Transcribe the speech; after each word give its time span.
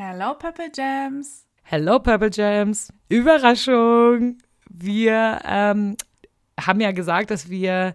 Hello, 0.00 0.32
Purple 0.34 0.70
Jams. 0.72 1.44
Hello, 1.64 1.98
Purple 1.98 2.30
Jams. 2.32 2.92
Überraschung. 3.08 4.38
Wir 4.70 5.40
ähm, 5.44 5.96
haben 6.60 6.80
ja 6.80 6.92
gesagt, 6.92 7.32
dass 7.32 7.50
wir 7.50 7.94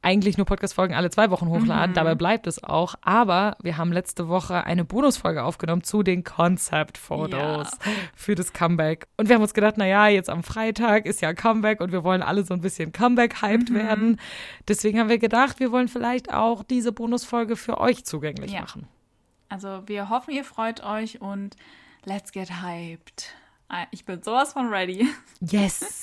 eigentlich 0.00 0.36
nur 0.36 0.46
Podcast-Folgen 0.46 0.94
alle 0.94 1.10
zwei 1.10 1.30
Wochen 1.30 1.48
hochladen. 1.48 1.90
Mhm. 1.90 1.94
Dabei 1.94 2.14
bleibt 2.14 2.46
es 2.46 2.62
auch. 2.62 2.94
Aber 3.02 3.56
wir 3.64 3.78
haben 3.78 3.90
letzte 3.90 4.28
Woche 4.28 4.62
eine 4.62 4.84
Bonusfolge 4.84 5.42
aufgenommen 5.42 5.82
zu 5.82 6.04
den 6.04 6.22
Concept-Fotos 6.22 7.32
Ja. 7.72 7.92
für 8.14 8.36
das 8.36 8.52
Comeback. 8.52 9.08
Und 9.16 9.28
wir 9.28 9.34
haben 9.34 9.42
uns 9.42 9.54
gedacht, 9.54 9.74
na 9.76 9.88
ja, 9.88 10.06
jetzt 10.06 10.30
am 10.30 10.44
Freitag 10.44 11.04
ist 11.04 11.20
ja 11.20 11.34
Comeback 11.34 11.80
und 11.80 11.90
wir 11.90 12.04
wollen 12.04 12.22
alle 12.22 12.44
so 12.44 12.54
ein 12.54 12.60
bisschen 12.60 12.92
Comeback-hyped 12.92 13.70
Mhm. 13.70 13.74
werden. 13.74 14.20
Deswegen 14.68 15.00
haben 15.00 15.08
wir 15.08 15.18
gedacht, 15.18 15.58
wir 15.58 15.72
wollen 15.72 15.88
vielleicht 15.88 16.32
auch 16.32 16.62
diese 16.62 16.92
Bonusfolge 16.92 17.56
für 17.56 17.78
euch 17.80 18.04
zugänglich 18.04 18.52
Ja. 18.52 18.60
machen. 18.60 18.86
Also, 19.48 19.82
wir 19.86 20.08
hoffen, 20.08 20.32
ihr 20.32 20.44
freut 20.44 20.82
euch 20.82 21.20
und 21.20 21.56
let's 22.04 22.32
get 22.32 22.62
hyped. 22.62 23.34
Ah, 23.68 23.86
Ich 23.90 24.04
bin 24.04 24.22
sowas 24.22 24.52
von 24.52 24.68
ready. 24.68 25.06
Yes. 25.40 26.02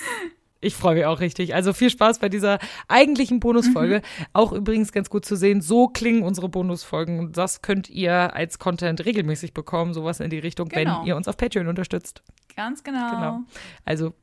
Ich 0.63 0.76
freue 0.76 0.94
mich 0.94 1.05
auch 1.05 1.20
richtig. 1.22 1.55
Also 1.55 1.73
viel 1.73 1.90
Spaß 1.90 2.20
bei 2.20 2.30
dieser 2.30 2.59
eigentlichen 2.88 3.40
Bonusfolge. 3.40 3.98
Mhm. 4.20 4.26
Auch 4.34 4.52
übrigens 4.52 4.91
ganz 4.91 5.09
gut 5.09 5.26
zu 5.26 5.35
sehen, 5.35 5.59
so 5.59 5.88
klingen 5.88 6.22
unsere 6.22 6.49
Bonusfolgen. 6.49 7.18
Und 7.18 7.35
das 7.35 7.63
könnt 7.63 7.90
ihr 7.90 8.35
als 8.35 8.59
Content 8.59 9.04
regelmäßig 9.04 9.55
bekommen, 9.55 9.96
sowas 9.96 10.20
in 10.20 10.30
die 10.30 10.38
Richtung, 10.38 10.70
Genau. 10.70 10.99
wenn 10.99 11.08
ihr 11.08 11.16
uns 11.16 11.27
auf 11.27 11.35
Patreon 11.35 11.68
unterstützt. 11.68 12.21
Ganz 12.55 12.84
genau. 12.84 13.10
Genau. 13.10 13.40
Also 13.85 14.13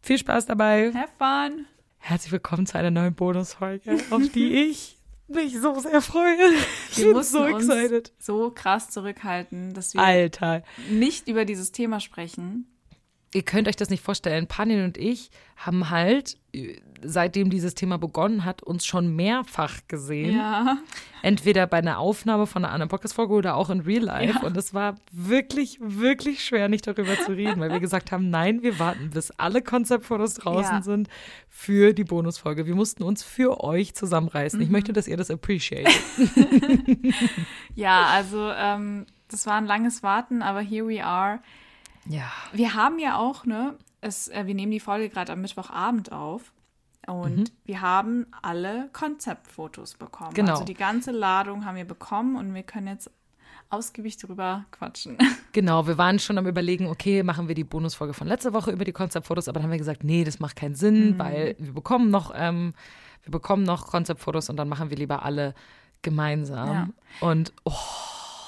viel 0.00 0.18
Spaß 0.18 0.46
dabei. 0.46 0.92
Have 0.94 1.08
fun. 1.18 1.66
Herzlich 1.98 2.30
willkommen 2.30 2.66
zu 2.66 2.78
einer 2.78 2.92
neuen 2.92 3.14
Bonusfolge, 3.16 3.98
auf 4.10 4.28
die 4.32 4.54
ich 4.70 4.96
mich 5.30 5.58
so 5.60 5.78
sehr 5.80 6.00
freue. 6.02 6.36
Ich 6.90 6.98
Wir 6.98 7.12
bin 7.14 7.22
so 7.22 7.42
uns 7.42 7.68
excited. 7.68 8.12
so 8.18 8.50
krass 8.50 8.90
zurückhalten, 8.90 9.72
dass 9.74 9.94
wir 9.94 10.00
Alter. 10.02 10.62
nicht 10.90 11.28
über 11.28 11.44
dieses 11.44 11.72
Thema 11.72 12.00
sprechen. 12.00 12.66
Ihr 13.32 13.42
könnt 13.42 13.68
euch 13.68 13.76
das 13.76 13.90
nicht 13.90 14.02
vorstellen. 14.02 14.46
Panin 14.48 14.84
und 14.84 14.98
ich 14.98 15.30
haben 15.56 15.90
halt, 15.90 16.36
äh, 16.52 16.78
seitdem 17.02 17.48
dieses 17.48 17.74
Thema 17.74 17.96
begonnen 17.96 18.44
hat, 18.44 18.62
uns 18.62 18.84
schon 18.84 19.14
mehrfach 19.14 19.78
gesehen. 19.88 20.36
Ja. 20.36 20.78
Entweder 21.22 21.66
bei 21.66 21.78
einer 21.78 21.98
Aufnahme 21.98 22.46
von 22.46 22.64
einer 22.64 22.72
anderen 22.74 22.88
Podcast-Folge 22.88 23.32
oder 23.34 23.54
auch 23.56 23.70
in 23.70 23.80
Real 23.80 24.02
Life. 24.02 24.38
Ja. 24.40 24.46
Und 24.46 24.56
es 24.56 24.74
war 24.74 24.96
wirklich, 25.12 25.78
wirklich 25.80 26.44
schwer, 26.44 26.68
nicht 26.68 26.86
darüber 26.86 27.16
zu 27.24 27.32
reden, 27.32 27.60
weil 27.60 27.70
wir 27.70 27.80
gesagt 27.80 28.10
haben, 28.10 28.30
nein, 28.30 28.62
wir 28.62 28.78
warten, 28.78 29.10
bis 29.10 29.30
alle 29.32 29.62
Konzeptfotos 29.62 30.34
draußen 30.34 30.76
Ja. 30.76 30.82
sind 30.82 31.08
für 31.48 31.92
die 31.92 32.04
Bonusfolge. 32.04 32.66
Wir 32.66 32.74
mussten 32.74 33.02
uns 33.02 33.22
für 33.22 33.62
euch 33.62 33.94
zusammenreißen. 33.94 34.58
Mhm. 34.58 34.64
Ich 34.64 34.70
möchte, 34.70 34.92
dass 34.92 35.06
ihr 35.06 35.16
das 35.16 35.30
appreciate. 35.30 35.88
Ja, 37.74 38.06
also 38.06 38.50
ähm, 38.50 39.06
das 39.28 39.46
war 39.46 39.54
ein 39.54 39.66
langes 39.66 40.02
Warten, 40.02 40.42
aber 40.42 40.60
here 40.60 40.86
we 40.88 41.04
are. 41.04 41.40
Ja. 42.06 42.30
Wir 42.52 42.74
haben 42.74 42.98
ja 42.98 43.18
auch, 43.18 43.44
ne, 43.44 43.76
es, 44.00 44.28
äh, 44.28 44.46
wir 44.46 44.54
nehmen 44.54 44.72
die 44.72 44.80
Folge 44.80 45.08
gerade 45.08 45.32
am 45.32 45.40
Mittwochabend 45.40 46.12
auf 46.12 46.52
und 47.06 47.36
Mhm. 47.38 47.44
wir 47.64 47.80
haben 47.80 48.26
alle 48.42 48.88
Konzeptfotos 48.92 49.94
bekommen. 49.94 50.34
Genau. 50.34 50.52
Also 50.52 50.64
die 50.64 50.74
ganze 50.74 51.10
Ladung 51.10 51.64
haben 51.64 51.76
wir 51.76 51.84
bekommen 51.86 52.36
und 52.36 52.54
wir 52.54 52.62
können 52.62 52.86
jetzt 52.88 53.10
ausgiebig 53.68 54.16
drüber 54.16 54.64
quatschen. 54.70 55.16
Genau, 55.52 55.88
wir 55.88 55.98
waren 55.98 56.20
schon 56.20 56.38
am 56.38 56.46
überlegen, 56.46 56.86
okay, 56.86 57.24
machen 57.24 57.48
wir 57.48 57.56
die 57.56 57.64
Bonusfolge 57.64 58.14
von 58.14 58.28
letzter 58.28 58.52
Woche 58.52 58.70
über 58.70 58.84
die 58.84 58.92
Konzeptfotos, 58.92 59.48
aber 59.48 59.54
dann 59.58 59.64
haben 59.64 59.72
wir 59.72 59.78
gesagt, 59.78 60.04
nee, 60.04 60.22
das 60.22 60.38
macht 60.38 60.54
keinen 60.54 60.72
Mhm. 60.72 60.76
Sinn, 60.76 61.18
weil 61.18 61.56
wir 61.58 61.72
bekommen 61.74 62.08
noch, 62.08 62.32
ähm, 62.36 62.72
wir 63.24 63.32
bekommen 63.32 63.64
noch 63.64 63.88
Konzeptfotos 63.88 64.48
und 64.48 64.56
dann 64.56 64.68
machen 64.68 64.90
wir 64.90 64.96
lieber 64.96 65.24
alle 65.24 65.54
gemeinsam. 66.02 66.94
Und 67.20 67.52
oh, 67.64 67.72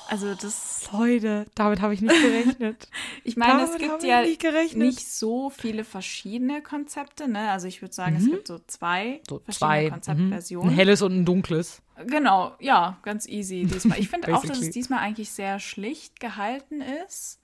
Also 0.08 0.34
das, 0.34 0.90
Leute, 0.92 1.46
damit 1.54 1.80
habe 1.80 1.94
ich 1.94 2.02
nicht 2.02 2.14
gerechnet. 2.20 2.88
ich 3.24 3.36
meine, 3.36 3.62
es 3.62 3.66
Damit 3.70 3.78
gibt 3.80 3.92
habe 3.92 4.06
ja 4.06 4.22
ich 4.22 4.38
nicht 4.42 4.76
nicht 4.76 5.08
so 5.10 5.48
viele 5.48 5.84
verschiedene 5.84 6.60
Konzepte, 6.62 7.28
ne? 7.28 7.50
Also 7.50 7.66
ich 7.66 7.80
würde 7.80 7.94
sagen, 7.94 8.16
es 8.16 8.24
gibt 8.26 8.46
so 8.48 8.58
zwei 8.66 9.14
Mhm. 9.14 9.20
so 9.28 9.38
verschiedene 9.38 9.54
zwei, 9.58 9.84
mhm. 9.86 9.90
Konzeptversionen. 9.90 10.68
ein 10.70 10.74
helles 10.74 11.02
und 11.02 11.16
ein 11.20 11.24
dunkles. 11.24 11.80
Genau, 12.06 12.54
ja, 12.60 12.98
ganz 13.02 13.26
easy 13.26 13.64
diesmal. 13.64 13.98
Ich 14.00 14.08
finde 14.08 14.34
auch, 14.34 14.44
dass 14.44 14.60
es 14.60 14.70
diesmal 14.70 14.98
eigentlich 14.98 15.30
sehr 15.30 15.58
schlicht 15.60 16.20
gehalten 16.20 16.80
ist, 17.06 17.38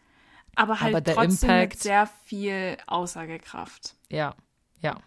aber 0.54 0.80
halt 0.80 0.94
Aber 0.94 1.04
trotzdem 1.04 1.48
Impact- 1.50 1.74
mit 1.74 1.82
sehr 1.82 2.08
viel 2.26 2.76
Aussagekraft. 2.86 3.94
Ja, 4.10 4.34
ja. 4.82 4.98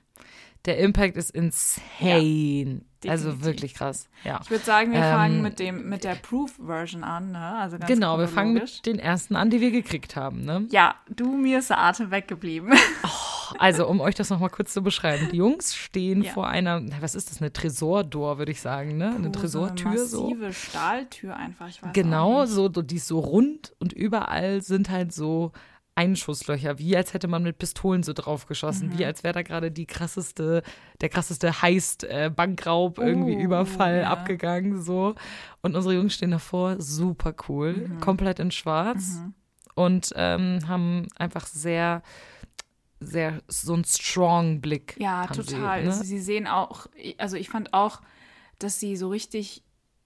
Der 0.66 0.78
Impact 0.78 1.18
ist 1.18 1.32
insane. 1.32 2.82
also 3.08 3.26
definitiv. 3.30 3.46
wirklich 3.46 3.74
krass. 3.74 4.08
Ja. 4.24 4.40
Ich 4.44 4.52
würde 4.52 4.64
sagen, 4.64 4.92
wir 4.92 5.00
Ähm, 5.00 5.12
fangen 5.12 5.42
mit 5.42 5.58
dem 5.60 5.90
mit 5.90 6.04
der 6.04 6.16
Proof-Version 6.16 7.04
an, 7.04 7.32
ne? 7.32 7.56
Also 7.58 7.78
Genau, 7.88 8.20
wir 8.20 8.28
fangen 8.28 8.54
mit 8.54 8.86
den 8.86 9.00
ersten 9.00 9.36
an, 9.36 9.50
die 9.50 9.60
wir 9.60 9.72
gekriegt 9.72 10.16
haben. 10.16 10.44
Ne? 10.46 10.68
Ja, 10.70 10.96
du, 11.10 11.36
mir 11.36 11.60
ist 11.60 11.72
der 11.72 11.80
Atem 11.80 12.12
weggeblieben. 12.12 12.74
Also, 13.60 13.86
um 13.86 14.00
euch 14.00 14.16
das 14.16 14.30
nochmal 14.30 14.50
kurz 14.50 14.72
zu 14.72 14.82
beschreiben. 14.82 15.28
Die 15.32 15.36
Jungs 15.38 15.76
stehen 15.76 16.24
Ja. 16.24 16.32
vor 16.32 16.48
einer, 16.48 16.82
was 17.02 17.16
ist 17.16 17.32
das, 17.32 17.42
eine 17.42 17.52
Tresordor, 17.52 18.38
würde 18.38 18.52
ich 18.54 18.62
sagen, 18.62 18.96
ne? 18.98 19.14
Eine 19.14 19.28
Oh, 19.28 19.32
Tresortür 19.32 19.98
so. 19.98 20.06
so. 20.06 20.26
Eine 20.28 20.36
massive 20.38 20.54
Stahltür 20.54 21.36
einfach, 21.36 21.68
Genau, 21.92 22.46
so, 22.46 22.72
so, 22.74 22.82
die 22.82 22.96
ist 22.96 23.08
so 23.08 23.20
rund 23.20 23.74
und 23.80 23.92
überall 23.92 24.62
sind 24.62 24.90
halt 24.90 25.12
so 25.14 25.52
Einschusslöcher, 26.01 26.79
wie 26.79 26.95
als 26.97 27.13
hätte 27.13 27.28
man 27.28 27.44
mit 27.44 27.57
Pistolen 27.57 28.01
so 28.03 28.13
draufgeschossen, 28.13 28.89
Mhm. 28.89 28.97
wie 28.97 29.06
als 29.06 29.23
wäre 29.23 29.34
da 29.35 29.41
gerade 29.44 29.72
die 29.72 29.85
krasseste, 29.85 30.63
der 31.01 31.09
krasseste 31.09 31.62
Heist, 31.62 32.03
äh, 32.03 32.31
Bankraub, 32.35 32.97
irgendwie 32.97 33.35
Oh, 33.38 33.41
Überfall 33.45 34.00
ja. 34.01 34.09
abgegangen, 34.09 34.81
so. 34.81 35.16
Und 35.62 35.75
unsere 35.75 35.94
Jungs 35.95 36.13
stehen 36.13 36.31
davor, 36.31 36.81
super 36.81 37.34
cool, 37.47 37.73
Mhm. 37.88 38.00
komplett 38.00 38.39
in 38.39 38.51
schwarz 38.51 39.19
und 39.75 40.12
ähm, 40.16 40.59
haben 40.67 41.07
einfach 41.17 41.45
sehr, 41.45 42.01
sehr, 43.00 43.41
so 43.47 43.73
einen 43.73 43.85
strong 43.85 44.62
Blick. 44.62 44.95
Ja, 45.00 45.28
haben 45.29 45.33
sie, 45.44 45.53
total. 45.56 45.83
ne? 45.83 45.89
Also 45.89 46.03
sie 46.03 46.19
sehen 46.19 46.47
auch, 46.47 46.88
also 47.18 47.35
ich 47.38 47.50
fand 47.50 47.73
auch, 47.73 48.01
dass 48.59 48.79
sie 48.79 48.95
so 48.95 49.09
richtig 49.09 49.63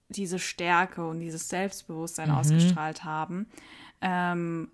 diese 0.08 0.38
Stärke 0.38 1.06
und 1.06 1.20
dieses 1.20 1.48
Selbstbewusstsein 1.48 2.28
Mhm. 2.30 2.36
ausgestrahlt 2.36 3.04
haben. 3.04 3.48
Ähm, 4.00 4.70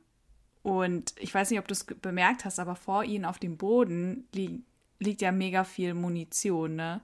und 0.62 1.14
ich 1.18 1.32
weiß 1.34 1.50
nicht, 1.50 1.58
ob 1.58 1.66
du 1.68 1.72
es 1.72 1.84
bemerkt 1.84 2.44
hast, 2.44 2.58
aber 2.58 2.76
vor 2.76 3.04
ihnen 3.04 3.24
auf 3.24 3.38
dem 3.38 3.56
Boden 3.56 4.26
li 4.32 4.62
liegt 5.00 5.20
ja 5.20 5.32
mega 5.32 5.64
viel 5.64 5.94
Munition, 5.94 6.76
ne? 6.76 7.00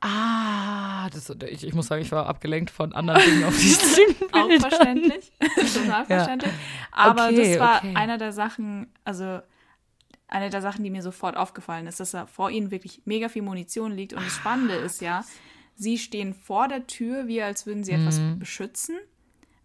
Ah, 0.00 1.08
das, 1.10 1.30
ich, 1.48 1.64
ich 1.66 1.74
muss 1.74 1.86
sagen, 1.86 2.02
ich 2.02 2.12
war 2.12 2.26
abgelenkt 2.26 2.70
von 2.70 2.92
anderen 2.92 3.22
Dingen 3.22 3.44
auf 3.44 3.56
diesen 3.58 4.14
Auch 4.32 4.50
verständlich. 4.60 5.32
Total 5.74 6.04
verständlich. 6.04 6.52
Aber 6.92 7.28
Okay, 7.28 7.52
das 7.52 7.58
war 7.58 7.78
okay. 7.78 7.94
einer 7.94 8.18
der 8.18 8.32
Sachen, 8.32 8.92
also 9.04 9.40
eine 10.28 10.50
der 10.50 10.60
Sachen, 10.62 10.84
die 10.84 10.90
mir 10.90 11.02
sofort 11.02 11.36
aufgefallen 11.36 11.86
ist, 11.86 12.00
dass 12.00 12.10
da 12.10 12.26
vor 12.26 12.50
ihnen 12.50 12.70
wirklich 12.70 13.02
mega 13.06 13.28
viel 13.28 13.42
Munition 13.42 13.92
liegt. 13.92 14.12
Und 14.12 14.24
das 14.24 14.34
Spannende 14.34 14.74
Ah, 14.74 14.84
ist 14.84 15.00
ja, 15.00 15.24
sie 15.74 15.96
stehen 15.96 16.34
vor 16.34 16.68
der 16.68 16.86
Tür, 16.86 17.26
wie 17.26 17.40
als 17.42 17.64
würden 17.66 17.84
sie 17.84 17.92
etwas 17.92 18.18
Mhm. 18.18 18.38
beschützen, 18.38 18.96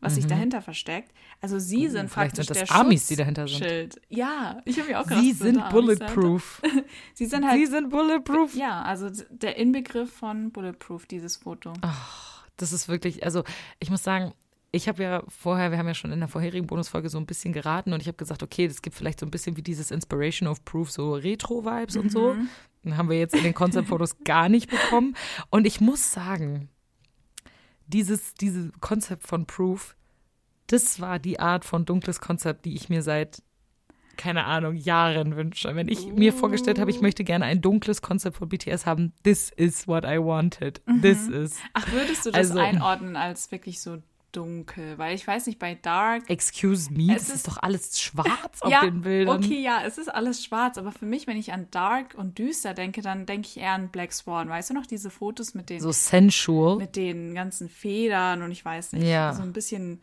was 0.01 0.15
sich 0.15 0.27
dahinter 0.27 0.61
versteckt. 0.61 1.11
Also 1.41 1.59
sie 1.59 1.87
sind 1.89 2.05
Oh, 2.05 2.07
vielleicht 2.13 2.35
praktisch 2.35 2.47
sind 2.47 2.61
das 2.61 2.71
Amis, 2.71 3.07
die 3.07 3.15
dahinter 3.15 3.47
sind. 3.47 3.57
Schutzschild. 3.59 4.01
Ja, 4.09 4.61
ich 4.65 4.79
habe 4.79 4.89
mir 4.89 4.99
auch 4.99 5.03
gedacht, 5.03 5.21
Sie 5.21 5.33
sind 5.33 5.57
Amis 5.59 5.71
bulletproof. 5.73 6.61
Sie 7.13 7.25
sind 7.25 7.45
halt, 7.45 7.57
Sie 7.59 7.65
sind 7.65 7.89
bulletproof. 7.89 8.55
ja, 8.55 8.81
also 8.81 9.09
der 9.29 9.57
Inbegriff 9.57 10.11
von 10.11 10.51
bulletproof, 10.51 11.05
dieses 11.05 11.38
Foto. 11.38 11.73
Das 12.57 12.71
ist 12.73 12.88
wirklich, 12.88 13.23
also 13.23 13.43
ich 13.79 13.89
muss 13.89 14.03
sagen, 14.03 14.33
ich 14.71 14.88
habe 14.88 15.01
ja 15.01 15.23
vorher, 15.27 15.71
wir 15.71 15.77
haben 15.79 15.88
ja 15.88 15.93
schon 15.95 16.11
in 16.11 16.19
der 16.19 16.27
vorherigen 16.29 16.67
Bonusfolge 16.67 17.09
so 17.09 17.17
ein 17.17 17.25
bisschen 17.25 17.53
geraten 17.53 17.91
und 17.91 18.01
ich 18.01 18.07
habe 18.07 18.17
gesagt, 18.17 18.43
okay, 18.43 18.67
das 18.67 18.81
gibt 18.81 18.95
vielleicht 18.95 19.19
so 19.19 19.25
ein 19.25 19.31
bisschen 19.31 19.57
wie 19.57 19.63
dieses 19.63 19.89
Inspiration 19.91 20.47
of 20.47 20.63
Proof, 20.63 20.91
so 20.91 21.13
Retro-Vibes 21.13 21.97
und 21.97 22.11
so. 22.11 22.33
Mhm. 22.35 22.49
Den 22.85 22.95
haben 22.97 23.09
wir 23.09 23.17
jetzt 23.17 23.33
in 23.35 23.43
den 23.43 23.53
Konzeptfotos 23.55 24.23
gar 24.23 24.47
nicht 24.47 24.69
bekommen. 24.69 25.15
Und 25.49 25.65
ich 25.65 25.81
muss 25.81 26.11
sagen, 26.11 26.69
dieses, 27.89 28.33
dieses 28.35 28.72
Konzept 28.79 29.27
von 29.27 29.45
Proof, 29.45 29.95
das 30.67 31.00
war 31.00 31.19
die 31.19 31.39
Art 31.39 31.66
von 31.66 31.85
dunkles 31.85 32.19
Konzept, 32.22 32.66
die 32.66 32.75
ich 32.75 32.89
mir 32.89 33.01
seit, 33.01 33.41
keine 34.18 34.45
Ahnung, 34.45 34.75
Jahren 34.75 35.36
wünsche. 35.36 35.75
Wenn 35.75 35.88
ich 35.88 36.06
mir 36.07 36.31
vorgestellt 36.33 36.77
habe, 36.80 36.91
ich 36.91 37.01
möchte 37.01 37.24
gerne 37.24 37.45
ein 37.45 37.62
dunkles 37.62 38.01
Konzept 38.01 38.38
von 38.38 38.50
BTS 38.50 38.86
haben, 38.86 39.13
this 39.24 39.50
is 39.56 39.88
what 39.88 40.03
I 40.03 40.19
wanted. 40.19 40.81
This 41.01 41.27
is. 41.27 41.57
Ach, 41.74 41.91
würdest 41.91 42.25
du 42.25 42.31
das 42.31 42.51
Also- 42.51 42.59
einordnen 42.59 43.15
als 43.15 43.51
wirklich 43.51 43.81
so 43.81 44.01
dunkel? 44.31 44.97
Weil 44.97 45.15
ich 45.15 45.25
weiß 45.27 45.47
nicht, 45.47 45.59
bei 45.59 45.75
Dark. 45.75 46.29
Excuse 46.29 46.91
me, 46.93 47.13
Es 47.15 47.23
ist, 47.29 47.35
ist- 47.35 47.47
doch 47.47 47.57
alles 47.61 47.99
schwarz 48.01 48.29
auf 48.61 48.71
ja, 48.71 48.81
den 48.81 49.01
Bildern. 49.01 49.37
okay, 49.43 49.61
ja, 49.61 49.81
es 49.85 49.97
ist 49.97 50.07
alles 50.07 50.43
schwarz, 50.43 50.77
aber 50.77 50.91
für 50.91 51.05
mich, 51.05 51.27
wenn 51.27 51.37
ich 51.37 51.51
an 51.53 51.67
Dark 51.71 52.15
und 52.17 52.37
düster 52.37 52.73
denke, 52.73 53.01
dann 53.01 53.25
denke 53.25 53.47
ich 53.47 53.57
eher 53.57 53.71
an 53.73 53.89
Black 53.89 54.13
Swan. 54.13 54.49
Weißt 54.49 54.69
du 54.69 54.73
noch, 54.73 54.85
diese 54.85 55.09
Fotos 55.09 55.53
mit 55.53 55.69
den, 55.69 55.79
So 55.79 55.91
sensual. 55.91 56.77
mit 56.77 56.95
den 56.95 57.33
ganzen 57.35 57.69
Federn 57.69 58.41
und 58.41 58.51
ich 58.51 58.63
weiß 58.63 58.93
nicht, 58.93 59.07
Ja. 59.07 59.33
so 59.33 59.41
ein 59.41 59.53
bisschen, 59.53 60.01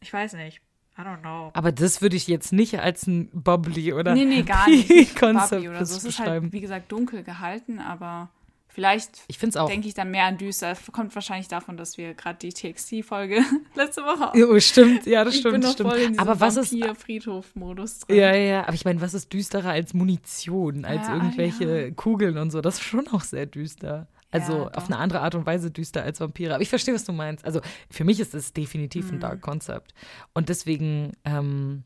ich 0.00 0.12
weiß 0.12 0.34
nicht, 0.34 0.60
I 0.98 1.02
don't 1.02 1.20
know. 1.20 1.50
Aber 1.54 1.70
das 1.70 2.02
würde 2.02 2.16
ich 2.16 2.26
jetzt 2.26 2.52
nicht 2.52 2.80
als 2.80 3.06
ein 3.06 3.30
Bubbly 3.32 3.92
oder 3.92 4.14
Nee, 4.14 4.24
nee, 4.24 4.42
gar 4.42 4.66
nicht. 4.68 4.90
nicht 4.90 5.14
Konzept 5.16 5.64
oder 5.66 5.84
so. 5.86 5.96
Es 5.96 6.04
ist 6.04 6.18
beschreiben. 6.18 6.46
halt, 6.46 6.52
wie 6.52 6.60
gesagt, 6.60 6.90
dunkel 6.90 7.22
gehalten, 7.22 7.78
aber 7.78 8.30
Vielleicht 8.70 9.24
Ich 9.28 9.56
auch. 9.56 9.68
denke 9.68 9.88
ich 9.88 9.94
dann 9.94 10.10
mehr 10.10 10.24
an 10.24 10.36
düster. 10.38 10.76
Kommt 10.92 11.14
wahrscheinlich 11.14 11.48
davon, 11.48 11.76
dass 11.76 11.98
wir 11.98 12.14
gerade 12.14 12.38
die 12.38 12.50
TXT-Folge 12.52 13.40
letzte 13.74 14.02
Woche 14.02 14.30
Oh, 14.46 14.60
stimmt, 14.60 15.06
ja, 15.06 15.24
das 15.24 15.34
Ich 15.34 15.40
stimmt, 15.40 15.54
bin 15.54 15.60
noch 15.62 15.72
stimmt. 15.72 15.90
voll 15.90 15.98
in 16.00 16.18
Aber 16.18 16.38
was 16.38 16.56
ist 16.56 16.72
Vampir-Friedhof-Modus 16.72 18.00
drin. 18.00 18.16
Ja, 18.16 18.34
ja, 18.34 18.62
aber 18.62 18.74
ich 18.74 18.84
meine, 18.84 19.00
was 19.00 19.14
ist 19.14 19.32
düsterer 19.32 19.70
als 19.70 19.94
Munition, 19.94 20.84
als 20.84 21.06
Ja, 21.08 21.14
irgendwelche 21.14 21.92
Kugeln 21.92 22.38
und 22.38 22.50
so? 22.50 22.60
Das 22.60 22.74
ist 22.74 22.82
schon 22.84 23.08
auch 23.08 23.22
sehr 23.22 23.46
düster. 23.46 24.06
Also 24.30 24.52
Ja, 24.52 24.68
auf 24.74 24.86
eine 24.86 24.98
andere 24.98 25.20
Art 25.20 25.34
und 25.34 25.46
Weise 25.46 25.70
düster 25.70 26.02
als 26.02 26.20
Vampire. 26.20 26.52
Aber 26.54 26.62
ich 26.62 26.68
verstehe, 26.68 26.94
was 26.94 27.04
du 27.04 27.12
meinst. 27.12 27.44
Also 27.44 27.60
für 27.90 28.04
mich 28.04 28.20
ist 28.20 28.34
es 28.34 28.52
definitiv 28.52 29.06
Mhm. 29.06 29.14
ein 29.16 29.20
Dark 29.20 29.40
Concept. 29.40 29.94
Und 30.34 30.50
deswegen, 30.50 31.12
ähm, 31.24 31.84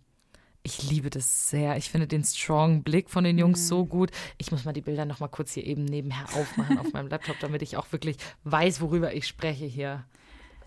ich 0.64 0.88
liebe 0.88 1.10
das 1.10 1.50
sehr. 1.50 1.76
Ich 1.76 1.90
finde 1.90 2.06
den 2.06 2.22
strong 2.24 2.82
Blick 2.82 3.10
von 3.10 3.24
den 3.24 3.38
Jungs 3.38 3.60
Mhm. 3.62 3.66
so 3.66 3.84
gut. 3.86 4.10
Ich 4.38 4.52
muss 4.52 4.64
mal 4.64 4.72
die 4.72 4.80
Bilder 4.80 5.04
noch 5.04 5.18
mal 5.20 5.28
kurz 5.28 5.52
hier 5.52 5.66
eben 5.66 5.84
nebenher 5.84 6.24
aufmachen 6.34 6.78
auf 6.78 6.92
meinem 6.92 7.08
Laptop, 7.08 7.38
damit 7.40 7.62
ich 7.62 7.76
auch 7.76 7.90
wirklich 7.92 8.16
weiß, 8.44 8.80
worüber 8.80 9.12
ich 9.14 9.26
spreche 9.26 9.64
hier. 9.66 10.04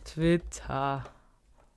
Twitter. 0.04 1.04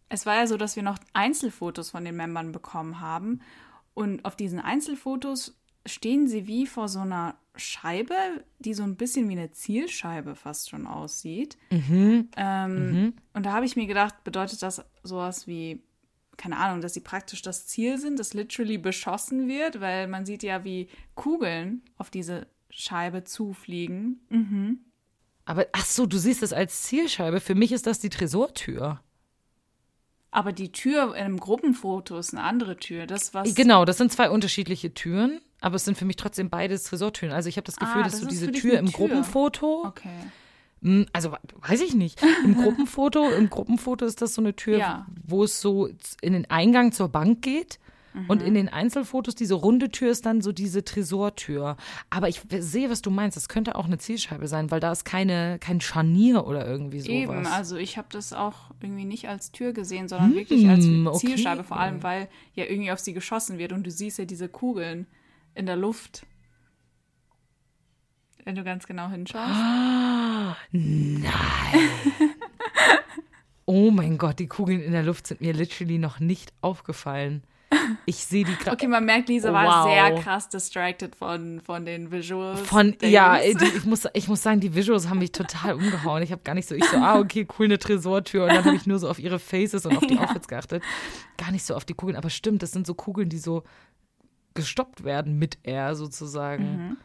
Es 0.08 0.26
war 0.26 0.36
ja 0.36 0.46
so, 0.46 0.56
dass 0.56 0.76
wir 0.76 0.82
noch 0.82 0.98
Einzelfotos 1.12 1.90
von 1.90 2.04
den 2.04 2.16
Membern 2.16 2.52
bekommen 2.52 3.00
haben. 3.00 3.40
Und 3.94 4.24
auf 4.24 4.36
diesen 4.36 4.60
Einzelfotos 4.60 5.54
stehen 5.86 6.28
sie 6.28 6.46
wie 6.46 6.66
vor 6.66 6.88
so 6.88 7.00
einer 7.00 7.36
Scheibe, 7.56 8.14
die 8.58 8.74
so 8.74 8.84
ein 8.84 8.96
bisschen 8.96 9.28
wie 9.28 9.32
eine 9.32 9.50
Zielscheibe 9.50 10.34
fast 10.36 10.70
schon 10.70 10.86
aussieht. 10.86 11.56
Mhm. 11.70 12.28
Ähm, 12.36 13.14
Und 13.34 13.46
da 13.46 13.52
habe 13.52 13.66
ich 13.66 13.74
mir 13.76 13.86
gedacht, 13.86 14.22
bedeutet 14.24 14.62
das 14.62 14.84
sowas 15.02 15.46
wie, 15.46 15.82
keine 16.38 16.56
Ahnung, 16.56 16.80
dass 16.80 16.94
sie 16.94 17.00
praktisch 17.00 17.42
das 17.42 17.66
Ziel 17.66 17.98
sind, 17.98 18.18
das 18.18 18.32
literally 18.32 18.78
beschossen 18.78 19.48
wird, 19.48 19.80
weil 19.80 20.06
man 20.08 20.24
sieht 20.24 20.42
ja, 20.42 20.64
wie 20.64 20.88
Kugeln 21.14 21.82
auf 21.98 22.08
diese 22.08 22.46
Scheibe 22.70 23.24
zufliegen. 23.24 24.20
Mhm. 24.30 24.78
Aber 25.44 25.66
ach 25.72 25.84
so, 25.84 26.06
du 26.06 26.16
siehst 26.16 26.42
das 26.42 26.52
als 26.52 26.82
Zielscheibe. 26.84 27.40
Für 27.40 27.54
mich 27.54 27.72
ist 27.72 27.86
das 27.86 27.98
die 27.98 28.10
Tresortür. 28.10 29.00
Aber 30.30 30.52
die 30.52 30.72
Tür 30.72 31.16
im 31.16 31.38
Gruppenfoto 31.40 32.18
ist 32.18 32.34
eine 32.34 32.42
andere 32.44 32.76
Tür. 32.76 33.06
Das, 33.06 33.32
was 33.34 33.54
Genau, 33.54 33.84
das 33.84 33.96
sind 33.96 34.12
zwei 34.12 34.28
unterschiedliche 34.30 34.92
Türen, 34.92 35.40
aber 35.60 35.76
es 35.76 35.86
sind 35.86 35.96
für 35.96 36.04
mich 36.04 36.16
trotzdem 36.16 36.50
beides 36.50 36.84
Tresortüren. 36.84 37.32
Also 37.32 37.48
ich 37.48 37.56
habe 37.56 37.64
das 37.64 37.76
Gefühl, 37.76 38.02
Ah, 38.02 38.04
dass 38.04 38.12
das 38.12 38.20
du 38.20 38.26
diese 38.26 38.52
Tür 38.52 38.78
im 38.78 38.86
Tür. 38.86 38.94
Gruppenfoto, 38.94 39.86
Okay. 39.86 40.10
Hm, 40.82 41.06
also 41.12 41.32
weiß 41.60 41.80
ich 41.80 41.94
nicht, 41.94 42.20
im 42.44 42.54
Gruppenfoto, 42.62 43.30
im 43.30 43.50
Gruppenfoto 43.50 44.04
ist 44.04 44.22
das 44.22 44.34
so 44.34 44.42
eine 44.42 44.54
Tür, 44.54 44.78
Ja. 44.78 45.06
wo 45.26 45.44
es 45.44 45.60
so 45.60 45.88
in 46.20 46.32
den 46.32 46.48
Eingang 46.50 46.92
zur 46.92 47.08
Bank 47.08 47.42
geht. 47.42 47.78
Und 48.26 48.40
Mhm. 48.40 48.48
in 48.48 48.54
den 48.54 48.68
Einzelfotos, 48.68 49.36
diese 49.36 49.54
runde 49.54 49.90
Tür 49.90 50.10
ist 50.10 50.26
dann 50.26 50.40
so 50.40 50.50
diese 50.50 50.82
Tresortür. 50.82 51.76
Aber 52.10 52.28
ich 52.28 52.40
sehe, 52.58 52.90
was 52.90 53.00
du 53.00 53.10
meinst. 53.10 53.36
Das 53.36 53.48
könnte 53.48 53.76
auch 53.76 53.84
eine 53.84 53.98
Zielscheibe 53.98 54.48
sein, 54.48 54.72
weil 54.72 54.80
da 54.80 54.90
ist 54.90 55.04
keine, 55.04 55.58
kein 55.60 55.80
Scharnier 55.80 56.44
oder 56.44 56.66
irgendwie 56.66 56.98
sowas. 57.00 57.12
Eben, 57.14 57.46
also 57.46 57.76
ich 57.76 57.96
habe 57.96 58.08
das 58.10 58.32
auch 58.32 58.70
irgendwie 58.80 59.04
nicht 59.04 59.28
als 59.28 59.52
Tür 59.52 59.72
gesehen, 59.72 60.08
sondern 60.08 60.34
wirklich 60.34 60.68
als 60.68 60.84
Hm, 60.86 61.06
okay. 61.06 61.18
Zielscheibe, 61.28 61.62
vor 61.62 61.78
allem 61.78 62.02
weil 62.02 62.28
ja 62.54 62.64
irgendwie 62.64 62.90
auf 62.90 62.98
sie 62.98 63.12
geschossen 63.12 63.56
wird 63.58 63.72
und 63.72 63.86
du 63.86 63.90
siehst 63.90 64.18
ja 64.18 64.24
diese 64.24 64.48
Kugeln 64.48 65.06
in 65.54 65.66
der 65.66 65.76
Luft. 65.76 66.26
Wenn 68.44 68.56
du 68.56 68.64
ganz 68.64 68.86
genau 68.86 69.10
hinschaust. 69.10 69.60
Oh 73.70 73.90
mein 73.90 74.16
Gott, 74.16 74.38
die 74.38 74.46
Kugeln 74.46 74.80
in 74.80 74.92
der 74.92 75.02
Luft 75.02 75.26
sind 75.26 75.42
mir 75.42 75.52
literally 75.52 75.98
noch 75.98 76.20
nicht 76.20 76.54
aufgefallen. 76.62 77.42
Ich 78.06 78.16
sehe 78.16 78.46
die 78.46 78.54
gerade. 78.56 78.72
Okay, 78.72 78.86
man 78.86 79.04
merkt, 79.04 79.28
Lisa 79.28 79.52
war 79.52 79.84
Wow. 79.84 79.92
sehr 79.92 80.22
krass 80.22 80.48
distracted 80.48 81.14
von, 81.14 81.60
von 81.60 81.84
den 81.84 82.10
Visuals. 82.10 82.60
Von, 82.62 82.96
ja, 83.02 83.38
die, 83.38 83.64
ich, 83.76 83.84
muss, 83.84 84.06
ich 84.14 84.26
muss 84.26 84.42
sagen, 84.42 84.60
die 84.60 84.74
Visuals 84.74 85.10
haben 85.10 85.18
mich 85.18 85.32
total 85.32 85.74
umgehauen. 85.74 86.22
Ich 86.22 86.32
habe 86.32 86.40
gar 86.42 86.54
nicht 86.54 86.66
so, 86.66 86.74
ich 86.74 86.84
so, 86.86 86.96
ah, 86.96 87.18
okay, 87.18 87.46
cool, 87.58 87.66
eine 87.66 87.78
Tresortür. 87.78 88.44
Und 88.44 88.54
dann 88.54 88.64
habe 88.64 88.74
ich 88.76 88.86
nur 88.86 88.98
so 88.98 89.10
auf 89.10 89.18
ihre 89.18 89.38
Faces 89.38 89.84
und 89.84 89.94
auf 89.98 90.06
die 90.06 90.18
Outfits 90.18 90.48
geachtet. 90.48 90.82
Gar 91.36 91.50
nicht 91.52 91.66
so 91.66 91.74
auf 91.74 91.84
die 91.84 91.92
Kugeln. 91.94 92.16
Aber 92.16 92.30
stimmt, 92.30 92.62
das 92.62 92.72
sind 92.72 92.86
so 92.86 92.94
Kugeln, 92.94 93.28
die 93.28 93.38
so 93.38 93.64
gestoppt 94.54 95.04
werden 95.04 95.38
mit 95.38 95.58
Air 95.62 95.94
sozusagen. 95.94 96.96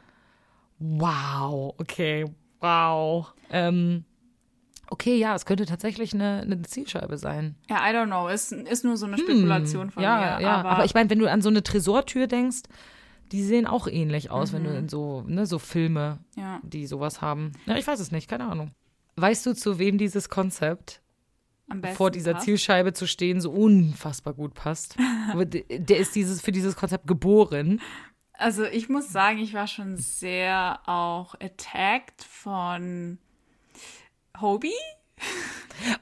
Wow, 0.79 1.75
okay, 1.77 2.25
wow. 2.63 3.31
Ähm, 3.51 4.05
okay, 4.89 5.17
ja, 5.17 5.35
es 5.35 5.45
könnte 5.45 5.65
tatsächlich 5.65 6.13
eine, 6.13 6.41
eine 6.41 6.61
Zielscheibe 6.63 7.17
sein. 7.17 7.55
Ja, 7.69 7.77
I 7.87 7.93
don't 7.95 8.07
know. 8.07 8.27
Ist, 8.27 8.51
ist 8.51 8.83
nur 8.83 8.97
so 8.97 9.05
eine 9.05 9.17
Spekulation 9.17 9.91
von 9.91 10.01
Hm, 10.01 10.09
ja, 10.09 10.37
mir. 10.37 10.43
ja. 10.43 10.55
aber, 10.57 10.69
Aber, 10.69 10.85
ich 10.85 10.93
meine, 10.95 11.09
wenn 11.09 11.19
du 11.19 11.29
an 11.29 11.41
so 11.41 11.49
eine 11.49 11.61
Tresortür 11.61 12.27
denkst, 12.27 12.61
die 13.31 13.43
sehen 13.43 13.65
auch 13.67 13.87
ähnlich 13.87 14.31
aus, 14.31 14.53
wenn 14.53 14.63
Mhm. 14.63 14.67
du 14.67 14.77
in 14.77 14.89
so, 14.89 15.23
ne, 15.27 15.45
so 15.45 15.59
Filme, 15.59 16.19
ja. 16.35 16.59
die 16.63 16.87
sowas 16.87 17.21
haben. 17.21 17.51
Ja, 17.65 17.75
ich 17.77 17.85
weiß 17.85 17.99
es 17.99 18.11
nicht, 18.11 18.27
keine 18.29 18.45
Ahnung. 18.45 18.71
Weißt 19.15 19.45
du, 19.45 19.53
zu 19.53 19.77
wem 19.79 19.97
dieses 19.97 20.29
Konzept, 20.29 21.01
vor 21.95 22.11
dieser 22.11 22.33
passt? 22.33 22.45
Zielscheibe 22.45 22.93
zu 22.93 23.07
stehen, 23.07 23.41
so 23.41 23.49
unfassbar 23.51 24.33
gut 24.33 24.53
passt? 24.53 24.95
Der 25.35 25.97
ist 25.97 26.15
dieses, 26.15 26.41
für 26.41 26.51
dieses 26.51 26.75
Konzept 26.75 27.07
geboren. 27.07 27.79
Also 28.33 28.65
ich 28.65 28.89
muss 28.89 29.11
sagen, 29.11 29.37
ich 29.39 29.53
war 29.53 29.67
schon 29.67 29.97
sehr 29.97 30.79
auch 30.85 31.35
attacked 31.35 32.23
von 32.23 33.19
Hobie. 34.39 34.73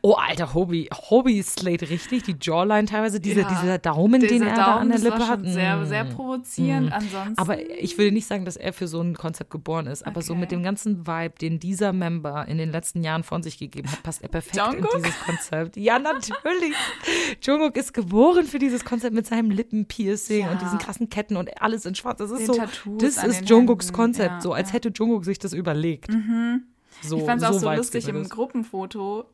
Oh, 0.01 0.13
alter, 0.13 0.53
Hobie. 0.53 0.89
Hobie 1.09 1.41
slayed 1.41 1.81
richtig. 1.89 2.21
Die 2.23 2.35
Jawline 2.39 2.85
teilweise, 2.85 3.19
dieser, 3.19 3.41
Ja, 3.43 3.47
dieser 3.49 3.77
Daumen, 3.79 4.19
den 4.21 4.29
Dieser 4.29 4.47
er 4.47 4.55
da 4.55 4.65
an 4.75 4.89
Daumen, 4.89 5.01
der 5.01 5.11
Lippe 5.11 5.27
hat. 5.27 5.39
sehr, 5.43 5.77
Mm. 5.77 5.85
sehr 5.87 6.03
provozierend. 6.05 6.91
Ansonsten. 6.93 7.37
Aber 7.37 7.57
ich 7.81 7.97
will 7.97 8.11
nicht 8.11 8.27
sagen, 8.27 8.45
dass 8.45 8.57
er 8.57 8.73
für 8.73 8.87
so 8.87 9.01
ein 9.01 9.15
Konzept 9.15 9.49
geboren 9.49 9.87
ist, 9.87 10.05
aber 10.05 10.21
so 10.21 10.33
Okay. 10.33 10.39
mit 10.41 10.51
dem 10.51 10.61
ganzen 10.61 11.07
Vibe, 11.07 11.33
den 11.41 11.59
dieser 11.59 11.93
Member 11.93 12.47
in 12.47 12.59
den 12.59 12.71
letzten 12.71 13.01
Jahren 13.03 13.23
von 13.23 13.41
sich 13.41 13.57
gegeben 13.57 13.89
hat, 13.91 14.03
passt 14.03 14.21
er 14.21 14.29
perfekt 14.29 14.57
Jungkook? 14.57 14.93
in 14.97 15.03
dieses 15.03 15.19
Konzept. 15.21 15.77
Ja, 15.77 15.97
natürlich. 15.97 16.75
Jungkook 17.41 17.75
ist 17.75 17.93
geboren 17.93 18.45
für 18.45 18.59
dieses 18.59 18.85
Konzept 18.85 19.15
mit 19.15 19.25
seinem 19.25 19.49
Lippenpiercing 19.49 20.41
Ja. 20.45 20.51
und 20.51 20.61
diesen 20.61 20.77
krassen 20.77 21.09
Ketten 21.09 21.37
und 21.37 21.59
alles 21.59 21.85
in 21.85 21.95
schwarz. 21.95 22.19
Das 22.19 22.29
ist 22.29 22.39
Den 22.39 22.47
so, 22.47 22.53
Tattoos 22.53 23.01
das 23.01 23.23
ist 23.23 23.39
den 23.41 23.47
Jungkooks 23.47 23.85
Händen. 23.87 23.95
Konzept, 23.95 24.31
Ja, 24.31 24.41
so 24.41 24.53
als 24.53 24.73
hätte 24.73 24.91
Jungkook 24.93 25.25
sich 25.25 25.39
das 25.39 25.53
überlegt. 25.53 26.09
So, 27.01 27.17
ich 27.19 27.23
fand 27.23 27.41
es 27.41 27.47
auch 27.47 27.53
so 27.53 27.71
lustig 27.71 28.07
im. 28.07 28.27
Gruppenfoto. 28.27 29.25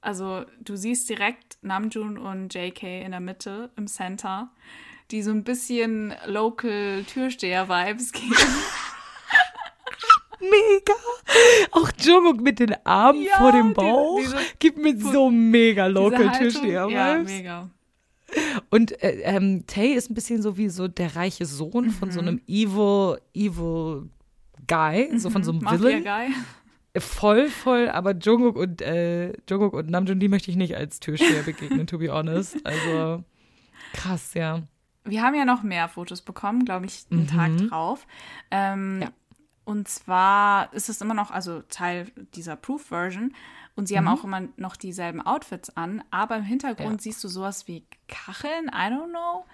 Also 0.00 0.44
du 0.60 0.76
siehst 0.76 1.08
direkt 1.08 1.58
Namjoon 1.62 2.18
und 2.18 2.52
JK 2.54 2.82
in 3.04 3.12
der 3.12 3.20
Mitte 3.20 3.70
im 3.76 3.86
Center, 3.86 4.50
die 5.10 5.22
so 5.22 5.30
ein 5.30 5.44
bisschen 5.44 6.14
Local 6.26 7.04
Türsteher-Vibes 7.04 8.12
geben. 8.12 8.34
Mega. 10.40 10.94
Auch 11.70 11.88
Jungkook 12.00 12.40
mit 12.40 12.58
den 12.58 12.74
Armen 12.84 13.22
Ja, 13.22 13.36
vor 13.38 13.52
dem 13.52 13.68
diese- 13.68 13.74
Bauch 13.74 14.18
diese- 14.20 14.36
gibt 14.58 14.78
mir 14.78 14.98
so 14.98 15.30
mega 15.30 15.88
Diese 15.88 16.00
local 16.00 16.32
Türsteher 16.32 16.88
Ja, 16.88 17.18
mega. 17.18 17.70
Und 18.70 19.00
äh, 19.02 19.20
ähm, 19.22 19.64
Tay 19.66 19.92
ist 19.92 20.10
ein 20.10 20.14
bisschen 20.14 20.42
so 20.42 20.56
wie 20.56 20.68
so 20.68 20.88
der 20.88 21.14
reiche 21.14 21.46
Sohn 21.46 21.90
von 21.90 22.08
Mhm. 22.08 22.12
so 22.12 22.20
einem 22.20 22.40
evil, 22.48 23.20
evil 23.34 24.08
Guy, 24.66 25.16
so 25.18 25.30
von 25.30 25.44
so 25.44 25.52
einem 25.52 25.60
Villain. 25.60 26.02
Mafia-Guy. 26.02 26.34
Voll, 26.98 27.48
voll, 27.48 27.88
aber 27.88 28.14
Jungkook 28.14 28.56
und, 28.56 28.82
äh, 28.82 29.32
Jungkook 29.48 29.72
und 29.72 29.88
Namjoon, 29.90 30.20
die 30.20 30.28
möchte 30.28 30.50
ich 30.50 30.56
nicht 30.58 30.76
als 30.76 31.00
Türsteher 31.00 31.42
begegnen, 31.44 31.86
to 31.86 31.98
be 31.98 32.12
honest. 32.12 32.56
Also, 32.66 33.24
krass, 33.94 34.34
ja. 34.34 34.62
Wir 35.04 35.22
haben 35.22 35.34
ja 35.34 35.44
noch 35.46 35.62
mehr 35.62 35.88
Fotos 35.88 36.20
bekommen, 36.20 36.64
glaube 36.64 36.86
ich, 36.86 37.06
einen 37.10 37.26
Tag 37.26 37.56
drauf. 37.68 38.06
Ähm, 38.50 39.00
Ja. 39.02 39.10
Und 39.64 39.86
zwar 39.88 40.72
ist 40.74 40.88
es 40.88 41.00
immer 41.00 41.14
noch, 41.14 41.30
also 41.30 41.62
Teil 41.68 42.10
dieser 42.34 42.56
Proof-Version. 42.56 43.32
Und 43.74 43.86
sie 43.86 43.96
haben 43.96 44.08
auch 44.08 44.22
immer 44.24 44.42
noch 44.56 44.76
dieselben 44.76 45.22
Outfits 45.22 45.74
an, 45.76 46.02
aber 46.10 46.36
im 46.36 46.42
Hintergrund 46.42 46.96
Ja. 46.96 46.98
siehst 47.04 47.22
du 47.24 47.28
sowas 47.28 47.68
wie 47.68 47.86
Kacheln, 48.08 48.66
I 48.66 48.92
don't 48.92 49.08
know. 49.08 49.44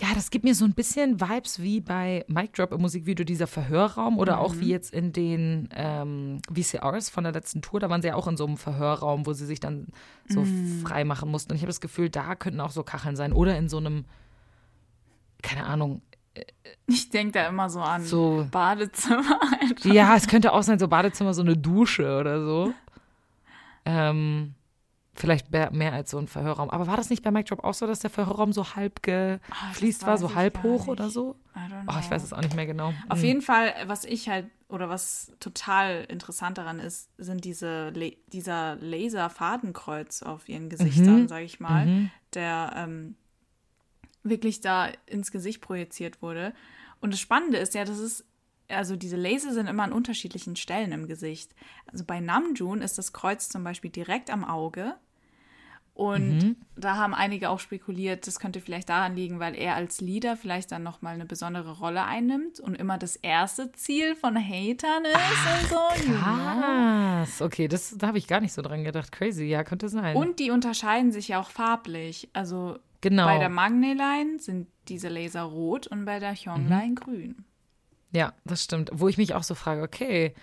Ja, 0.00 0.08
das 0.14 0.30
gibt 0.30 0.44
mir 0.44 0.54
so 0.54 0.64
ein 0.64 0.72
bisschen 0.72 1.20
Vibes 1.20 1.60
wie 1.62 1.80
bei 1.80 2.24
Mic 2.28 2.52
Drop 2.54 2.72
im 2.72 2.80
Musikvideo, 2.80 3.24
dieser 3.24 3.46
Verhörraum 3.46 4.18
oder 4.18 4.40
auch 4.40 4.56
wie 4.56 4.68
jetzt 4.70 4.92
in 4.92 5.12
den 5.12 5.68
ähm, 5.72 6.40
VCRs 6.52 7.10
von 7.10 7.22
der 7.24 7.32
letzten 7.32 7.62
Tour. 7.62 7.78
Da 7.80 7.88
waren 7.90 8.02
sie 8.02 8.08
ja 8.08 8.14
auch 8.16 8.26
in 8.26 8.36
so 8.36 8.44
einem 8.46 8.56
Verhörraum, 8.56 9.24
wo 9.26 9.32
sie 9.32 9.46
sich 9.46 9.60
dann 9.60 9.86
so 10.28 10.44
frei 10.84 11.04
machen 11.04 11.30
mussten. 11.30 11.52
Und 11.52 11.56
ich 11.56 11.62
habe 11.62 11.68
das 11.70 11.80
Gefühl, 11.80 12.10
da 12.10 12.34
könnten 12.34 12.60
auch 12.60 12.70
so 12.72 12.82
Kacheln 12.82 13.14
sein. 13.16 13.32
Oder 13.32 13.56
in 13.56 13.68
so 13.68 13.76
einem, 13.78 14.04
keine 15.42 15.64
Ahnung, 15.64 16.02
Ich 16.86 17.10
denke 17.10 17.32
da 17.38 17.46
immer 17.48 17.70
so 17.70 17.80
an 17.80 18.02
So- 18.04 18.46
Badezimmer. 18.50 19.38
Einfach. 19.60 19.84
Ja, 19.84 20.16
es 20.16 20.26
könnte 20.26 20.52
auch 20.52 20.62
sein, 20.64 20.78
so 20.80 20.88
Badezimmer, 20.88 21.32
so 21.34 21.42
eine 21.42 21.56
Dusche 21.56 22.18
oder 22.18 22.44
so. 22.44 22.72
Ähm, 23.84 24.54
vielleicht 25.14 25.50
mehr, 25.50 25.92
als 25.92 26.10
so 26.10 26.18
ein 26.18 26.28
Verhörraum. 26.28 26.70
Aber 26.70 26.86
war 26.86 26.96
das 26.96 27.10
nicht 27.10 27.22
bei 27.22 27.30
Mic 27.30 27.48
Drop 27.48 27.62
auch 27.64 27.74
so, 27.74 27.86
dass 27.86 28.00
der 28.00 28.10
Verhörraum 28.10 28.52
so 28.52 28.74
halb 28.74 29.02
das 29.02 29.40
gefliest 29.70 30.02
war, 30.02 30.14
weiß 30.14 30.20
so 30.20 30.34
halb 30.34 30.62
hoch 30.62 30.86
oder 30.88 31.10
so? 31.10 31.36
Oh, 31.86 31.98
ich 32.00 32.10
weiß 32.10 32.22
es 32.22 32.32
auch 32.32 32.40
nicht 32.40 32.56
mehr 32.56 32.66
genau. 32.66 32.92
Auf 33.08 33.18
Hm. 33.20 33.24
jeden 33.24 33.42
Fall, 33.42 33.72
was 33.86 34.04
ich 34.04 34.28
halt, 34.28 34.46
oder 34.68 34.88
was 34.88 35.32
total 35.40 36.04
interessant 36.08 36.58
daran 36.58 36.80
ist, 36.80 37.10
sind 37.18 37.44
diese 37.44 37.90
La 37.90 38.08
dieser 38.32 38.76
Laser-Fadenkreuz 38.76 40.22
auf 40.22 40.48
ihren 40.48 40.68
Gesichtern, 40.68 41.22
Mhm. 41.22 41.28
sage 41.28 41.44
ich 41.44 41.60
mal, 41.60 42.10
der 42.32 42.72
ähm, 42.76 43.16
wirklich 44.22 44.60
da 44.60 44.88
ins 45.06 45.30
Gesicht 45.30 45.60
projiziert 45.60 46.22
wurde. 46.22 46.54
Und 47.00 47.12
das 47.12 47.20
Spannende 47.20 47.58
ist 47.58 47.74
ja, 47.74 47.84
das 47.84 47.98
ist 47.98 48.24
also 48.68 48.96
diese 48.96 49.16
Laser 49.16 49.52
sind 49.52 49.66
immer 49.66 49.82
an 49.84 49.92
unterschiedlichen 49.92 50.56
Stellen 50.56 50.92
im 50.92 51.06
Gesicht. 51.06 51.54
Also 51.90 52.04
bei 52.04 52.20
Namjoon 52.20 52.80
ist 52.82 52.98
das 52.98 53.12
Kreuz 53.12 53.48
zum 53.48 53.62
Beispiel 53.64 53.90
direkt 53.90 54.30
am 54.30 54.44
Auge. 54.44 54.94
Und 55.96 56.38
Mhm. 56.42 56.56
da 56.74 56.96
haben 56.96 57.14
einige 57.14 57.50
auch 57.50 57.60
spekuliert, 57.60 58.26
das 58.26 58.40
könnte 58.40 58.60
vielleicht 58.60 58.88
daran 58.88 59.14
liegen, 59.14 59.38
weil 59.38 59.54
er 59.54 59.76
als 59.76 60.00
Leader 60.00 60.36
vielleicht 60.36 60.72
dann 60.72 60.82
nochmal 60.82 61.14
eine 61.14 61.24
besondere 61.24 61.78
Rolle 61.78 62.02
einnimmt 62.04 62.58
und 62.58 62.74
immer 62.74 62.98
das 62.98 63.14
erste 63.14 63.70
Ziel 63.70 64.16
von 64.16 64.36
Hatern 64.36 65.04
ist 65.04 65.62
und 65.62 65.68
so. 65.70 66.14
Krass. 66.18 67.40
Okay, 67.42 67.68
das, 67.68 67.94
da 67.96 68.08
habe 68.08 68.18
ich 68.18 68.26
gar 68.26 68.40
nicht 68.40 68.52
so 68.52 68.60
dran 68.62 68.82
gedacht. 68.82 69.12
Crazy, 69.12 69.44
ja, 69.44 69.62
könnte 69.62 69.88
sein. 69.88 70.16
Und 70.16 70.40
die 70.40 70.50
unterscheiden 70.50 71.12
sich 71.12 71.28
ja 71.28 71.38
auch 71.40 71.50
farblich. 71.50 72.28
Also 72.32 72.76
genau. 73.00 73.26
bei 73.26 73.38
der 73.38 73.48
Magne-Line 73.48 74.40
sind 74.40 74.66
diese 74.88 75.08
Laser 75.08 75.42
rot 75.42 75.86
und 75.86 76.04
bei 76.06 76.18
der 76.18 76.34
Hyung-Line 76.34 76.88
Mhm. 76.90 76.94
grün. 76.96 77.44
Ja, 78.14 78.32
das 78.44 78.64
stimmt. 78.64 78.90
Wo 78.92 79.08
ich 79.08 79.18
mich 79.18 79.34
auch 79.34 79.42
so 79.42 79.54
frage, 79.54 79.82
okay, 79.82 80.34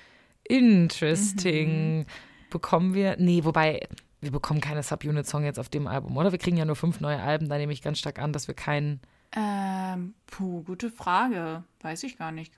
interesting. 0.44 2.00
Mhm. 2.00 2.06
Bekommen 2.50 2.94
wir, 2.94 3.16
nee, 3.18 3.44
wobei, 3.46 3.88
wir 4.20 4.32
bekommen 4.32 4.60
keine 4.60 4.84
Subunit-Song 4.84 5.46
jetzt 5.46 5.58
auf 5.58 5.70
dem 5.70 5.88
Album, 5.88 6.18
oder? 6.18 6.32
Wir 6.34 6.40
kriegen 6.40 6.58
ja 6.58 6.66
nur 6.66 6.76
fünf 6.76 7.00
neue 7.00 7.22
Alben, 7.22 7.48
da 7.48 7.58
nehme 7.58 7.72
ich 7.72 7.82
ganz 7.82 8.00
stark 8.00 8.20
an, 8.20 8.34
dass 8.34 8.48
wir 8.48 8.56
keinen, 8.56 9.00
Ähm, 9.34 10.14
puh, 10.28 10.64
gute 10.64 10.90
Frage. 10.92 11.64
Weiß 11.80 12.04
ich 12.04 12.18
gar 12.18 12.34
nicht. 12.34 12.54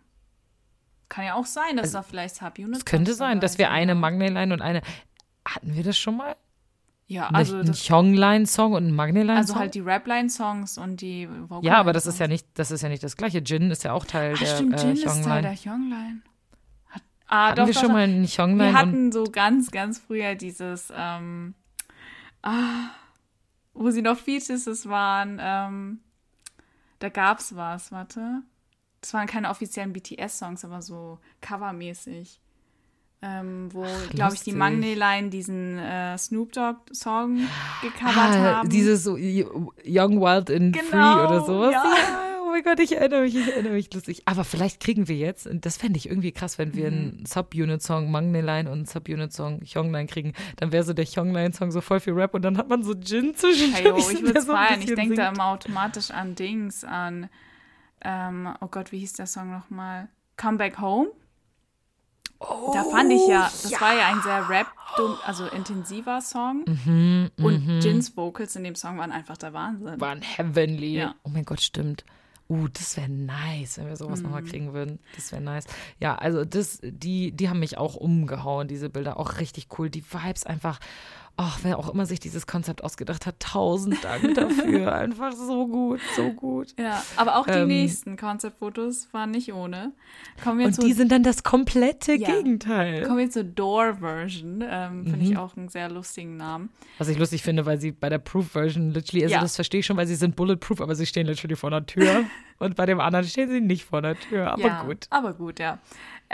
Kann 1.09 1.25
ja 1.25 1.35
auch 1.35 1.45
sein, 1.45 1.77
dass 1.77 1.91
da 1.91 2.01
vielleicht 2.01 2.35
Subunits 2.35 2.79
es 2.79 2.85
könnte 2.85 3.13
sein, 3.13 3.39
dass 3.39 3.59
wir 3.59 3.69
eine. 3.69 3.93
Magne-Line 3.93 4.51
und 4.51 4.61
eine, 4.61 4.81
hatten 5.45 5.75
wir 5.75 5.83
das 5.83 5.99
schon 5.99 6.17
mal? 6.17 6.35
Ja, 7.07 7.27
Also 7.27 7.57
ein 7.57 7.65
das, 7.65 7.87
Hyong-Line-Song 7.89 8.73
und 8.73 8.87
ein 8.87 8.95
Magne-Line-Song? 8.95 9.37
also 9.37 9.55
halt 9.55 9.75
die 9.75 9.81
Rap-Line-Songs 9.81 10.77
und 10.77 11.01
die 11.01 11.27
Vocal 11.29 11.65
ja, 11.65 11.77
aber 11.77 11.93
das 11.93 12.05
ist 12.05 12.19
ja 12.19 12.27
nicht, 12.27 12.47
das 12.55 12.71
ist 12.71 12.81
ja 12.81 12.89
nicht 12.89 13.03
das 13.03 13.17
gleiche. 13.17 13.39
Jin 13.39 13.71
ist 13.71 13.83
ja 13.83 13.93
auch 13.93 14.05
Teil 14.05 14.33
Ach, 14.35 14.39
der 14.39 14.45
stimmt, 14.47 14.73
äh, 14.75 14.87
Jin 14.87 14.95
ist 14.95 15.23
Teil 15.23 15.41
der 15.41 15.55
Hyung-Line. 15.55 16.21
Ah, 17.27 17.47
Hatten 17.47 17.55
doch, 17.57 17.67
wir 17.67 17.73
doch, 17.73 17.79
schon 17.79 17.89
doch. 17.89 17.95
mal 17.95 18.03
einen 18.03 18.23
Wir 18.23 18.37
Hyong-Line 18.37 18.69
und 18.69 18.77
hatten 18.77 19.11
so 19.11 19.23
ganz, 19.25 19.71
ganz 19.71 19.99
früher 19.99 20.35
dieses, 20.35 20.91
ähm, 20.95 21.55
ah, 22.41 22.89
wo 23.73 23.89
sie 23.91 24.01
noch 24.01 24.17
Featuses 24.17 24.87
waren, 24.87 25.39
ähm, 25.41 25.99
da 26.99 27.09
gab's 27.09 27.55
was, 27.55 27.91
warte. 27.91 28.43
Das 29.01 29.13
waren 29.13 29.27
keine 29.27 29.49
offiziellen 29.49 29.91
BTS-Songs, 29.91 30.63
aber 30.63 30.81
so 30.81 31.19
covermäßig. 31.41 32.39
Ähm, 33.25 33.69
wo, 33.71 33.85
glaube 34.09 34.35
ich, 34.35 34.41
die. 34.41 34.51
Magne-Line 34.51 35.29
diesen 35.29 35.79
äh, 35.79 36.17
Snoop 36.17 36.51
Dogg-Song 36.51 37.37
gecovert 37.81 38.15
Ah, 38.17 38.55
haben. 38.57 38.69
dieses 38.69 39.03
so 39.05 39.15
Young, 39.15 40.19
Wild 40.19 40.51
and 40.51 40.75
Free 40.75 40.89
Genau, 40.91 41.25
oder 41.25 41.39
sowas. 41.45 41.71
ja. 41.71 41.83
oh 42.43 42.49
mein 42.51 42.63
Gott, 42.63 42.81
ich 42.81 42.97
erinnere 42.97 43.21
mich, 43.21 43.35
ich 43.37 43.47
erinnere 43.47 43.73
mich 43.73 43.93
lustig. 43.93 44.23
Aber 44.25 44.43
vielleicht 44.43 44.81
kriegen 44.81 45.07
wir 45.07 45.15
jetzt, 45.15 45.47
und 45.47 45.65
das 45.65 45.77
fände 45.77 45.95
ich 45.97 46.09
irgendwie 46.09 46.33
krass, 46.33 46.57
wenn 46.57 46.75
wir 46.75 46.91
Mhm. 46.91 46.97
einen 46.97 47.25
Subunit-Song 47.25 48.11
Magne 48.11 48.41
Line 48.41 48.69
und 48.69 48.75
einen 48.79 48.85
Subunit-Song 48.85 49.61
Hyongline 49.61 50.07
kriegen, 50.07 50.33
dann 50.57 50.73
wäre 50.73 50.83
so 50.83 50.91
der 50.91 51.05
Hyongline-Song 51.05 51.71
so 51.71 51.79
voll 51.79 52.01
viel 52.01 52.13
Rap 52.13 52.33
und 52.33 52.41
dann 52.41 52.57
hat 52.57 52.67
man 52.67 52.83
so 52.83 52.93
Jin 52.93 53.33
zwischen 53.35 53.71
Hey, 53.73 53.87
yo, 53.87 53.95
ich 53.97 54.21
würde 54.21 54.37
es 54.39 54.45
feiern. 54.45 54.81
Ich 54.81 54.93
denke 54.93 55.15
da 55.15 55.29
immer 55.29 55.45
automatisch 55.45 56.11
an 56.11 56.35
Dings, 56.35 56.83
an, 56.83 57.29
ähm, 58.03 58.49
oh 58.59 58.67
Gott, 58.67 58.91
wie 58.91 58.99
hieß 58.99 59.13
der 59.13 59.27
Song 59.27 59.49
nochmal? 59.49 60.09
Come 60.35 60.57
Back 60.57 60.79
Home. 60.81 61.07
Da 62.73 62.83
fand 62.83 63.11
ich 63.11 63.27
ja, 63.27 63.43
das 63.43 63.71
war 63.81 63.95
ja 63.95 64.07
ein 64.07 64.21
sehr 64.21 64.47
rap, 64.49 64.67
also 65.25 65.45
intensiver 65.47 66.21
Song. 66.21 66.63
Mhm, 66.65 67.31
und 67.43 67.81
Jins 67.81 68.15
Vocals 68.15 68.55
in 68.55 68.63
dem 68.63 68.75
Song 68.75 68.97
waren 68.97 69.11
einfach 69.11 69.37
der 69.37 69.53
Wahnsinn. 69.53 69.99
waren 69.99 70.21
heavenly. 70.21 70.97
Ja. 70.97 71.15
Oh 71.23 71.29
mein 71.29 71.45
Gott, 71.45 71.61
stimmt. 71.61 72.03
Uh, 72.49 72.67
das 72.67 72.97
wäre 72.97 73.09
nice, 73.09 73.77
wenn 73.77 73.87
wir 73.87 73.95
sowas 73.95 74.19
Mhm. 74.19 74.25
nochmal 74.25 74.43
kriegen 74.43 74.73
würden. 74.73 74.99
Das 75.15 75.31
wäre 75.31 75.41
nice. 75.41 75.65
Ja, 75.99 76.15
also 76.15 76.43
das, 76.43 76.79
die, 76.83 77.31
die 77.31 77.49
haben 77.49 77.59
mich 77.59 77.77
auch 77.77 77.95
umgehauen, 77.95 78.67
diese 78.67 78.89
Bilder. 78.89 79.17
Auch 79.17 79.39
richtig 79.39 79.67
cool. 79.79 79.89
Die 79.89 80.03
Vibes 80.03 80.45
einfach. 80.45 80.79
Ach, 81.35 81.59
wer 81.63 81.79
auch 81.79 81.91
immer 81.91 82.05
sich 82.05 82.19
dieses 82.19 82.45
Konzept 82.45 82.83
ausgedacht 82.83 83.25
hat, 83.25 83.39
tausend 83.39 84.03
Dank 84.03 84.33
dafür. 84.35 84.93
Einfach 84.93 85.31
so 85.33 85.67
gut, 85.67 85.99
so 86.15 86.31
gut. 86.31 86.75
Ja, 86.79 87.03
aber 87.15 87.37
auch 87.37 87.45
die 87.47 87.51
Ähm, 87.53 87.67
nächsten 87.69 88.17
Konzeptfotos 88.17 89.07
waren 89.13 89.31
nicht 89.31 89.51
ohne. 89.51 89.93
Kommen 90.43 90.59
wir 90.59 90.67
Und 90.67 90.73
zu 90.73 90.81
die 90.81 90.93
sind 90.93 91.11
dann 91.11 91.23
das 91.23 91.41
komplette 91.41 92.13
Ja. 92.13 92.29
Gegenteil. 92.35 93.03
Kommen 93.05 93.17
wir 93.17 93.31
zur 93.31 93.45
Door-Version. 93.45 94.63
Ähm, 94.67 95.03
Finde 95.05 95.17
Mhm. 95.25 95.31
ich 95.31 95.37
auch 95.37 95.57
einen 95.57 95.69
sehr 95.69 95.89
lustigen 95.89 96.37
Namen. 96.37 96.69
Was 96.99 97.07
ich 97.07 97.17
lustig 97.17 97.41
finde, 97.41 97.65
weil 97.65 97.79
sie 97.79 97.91
bei 97.91 98.09
der 98.09 98.19
Proof-Version 98.19 98.91
literally, 98.91 99.23
also 99.23 99.35
Ja. 99.35 99.41
das 99.41 99.55
verstehe 99.55 99.79
ich 99.79 99.85
schon, 99.87 99.97
weil 99.97 100.07
sie 100.07 100.15
sind 100.15 100.35
bulletproof, 100.35 100.81
aber 100.81 100.93
sie 100.93 101.07
stehen 101.07 101.25
literally 101.25 101.55
vor 101.55 101.71
der 101.71 101.85
Tür. 101.85 102.25
und 102.59 102.75
bei 102.75 102.85
dem 102.85 102.99
anderen 102.99 103.25
stehen 103.25 103.49
sie 103.49 103.59
nicht 103.59 103.85
vor 103.85 104.03
der 104.03 104.19
Tür. 104.19 104.51
Aber 104.51 104.61
ja, 104.61 104.83
gut. 104.83 105.07
Aber 105.09 105.33
gut, 105.33 105.59
ja. 105.59 105.79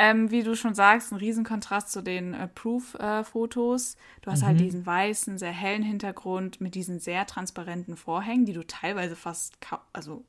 Ähm, 0.01 0.31
wie 0.31 0.43
du 0.43 0.55
schon 0.55 0.73
sagst, 0.75 1.11
ein 1.11 1.17
Riesenkontrast 1.17 1.91
zu 1.91 2.01
den 2.01 2.33
äh, 2.33 2.47
Proof-Fotos. 2.47 3.97
du 4.21 4.31
hast 4.31 4.41
Mhm. 4.43 4.45
halt 4.45 4.59
diesen 4.61 4.85
weißen, 4.85 5.37
sehr 5.37 5.51
hellen 5.51 5.83
Hintergrund 5.83 6.61
mit 6.61 6.73
diesen 6.73 6.99
sehr 7.01 7.25
transparenten 7.27 7.97
Vorhängen, 7.97 8.45
die 8.45 8.53
du 8.53 8.65
teilweise 8.65 9.17
fast, 9.17 9.57
also 9.91 10.23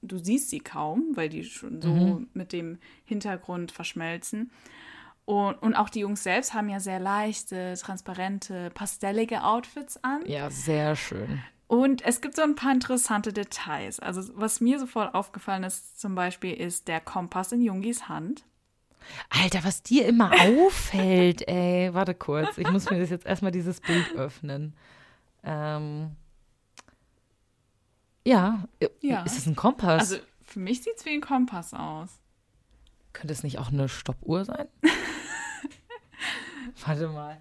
du 0.00 0.16
siehst 0.16 0.48
sie 0.48 0.60
kaum, 0.60 1.08
weil 1.16 1.28
die 1.28 1.44
schon 1.44 1.82
so 1.82 1.90
Mhm. 1.92 2.28
mit 2.32 2.54
dem 2.54 2.78
Hintergrund 3.04 3.72
verschmelzen. 3.72 4.50
Und, 5.26 5.54
und 5.62 5.74
auch 5.74 5.90
die 5.90 6.00
Jungs 6.00 6.22
selbst 6.22 6.54
haben 6.54 6.70
ja 6.70 6.80
sehr 6.80 6.98
leichte, 6.98 7.74
transparente, 7.78 8.70
pastellige 8.70 9.44
Outfits 9.44 10.02
an. 10.02 10.24
Ja, 10.26 10.50
sehr 10.50 10.96
schön. 10.96 11.42
Und 11.66 12.02
es 12.02 12.20
gibt 12.22 12.34
so 12.36 12.42
ein 12.42 12.54
paar 12.56 12.72
interessante 12.72 13.32
Details. 13.34 14.00
Also 14.00 14.32
was 14.34 14.60
mir 14.60 14.78
sofort 14.80 15.14
aufgefallen 15.14 15.62
ist 15.62 16.00
zum 16.00 16.14
Beispiel, 16.14 16.54
ist 16.54 16.88
der 16.88 17.00
Kompass 17.00 17.52
in 17.52 17.60
Jungis 17.60 18.08
Hand. 18.08 18.44
Alter, 19.30 19.64
was 19.64 19.82
dir 19.82 20.06
immer 20.06 20.30
auffällt, 20.32 21.46
ey. 21.48 21.92
Warte 21.94 22.14
kurz. 22.14 22.58
Ich 22.58 22.70
muss 22.70 22.88
mir 22.90 22.98
das 23.00 23.10
jetzt 23.10 23.26
erstmal 23.26 23.52
dieses 23.52 23.80
Bild 23.80 24.12
öffnen. 24.14 24.74
Ähm. 25.42 26.16
Ja. 28.24 28.64
Ja. 29.00 29.22
Ist 29.22 29.36
das 29.36 29.46
ein 29.46 29.56
Kompass? 29.56 30.00
Also 30.00 30.16
für 30.42 30.60
mich 30.60 30.82
sieht 30.82 30.94
es 30.96 31.04
wie 31.04 31.10
ein 31.10 31.20
Kompass 31.20 31.72
aus. 31.74 32.20
Könnte 33.12 33.32
es 33.32 33.42
nicht 33.42 33.58
auch 33.58 33.68
eine 33.72 33.88
Stoppuhr 33.88 34.44
sein? 34.44 34.68
Warte 36.86 37.08
mal. 37.08 37.40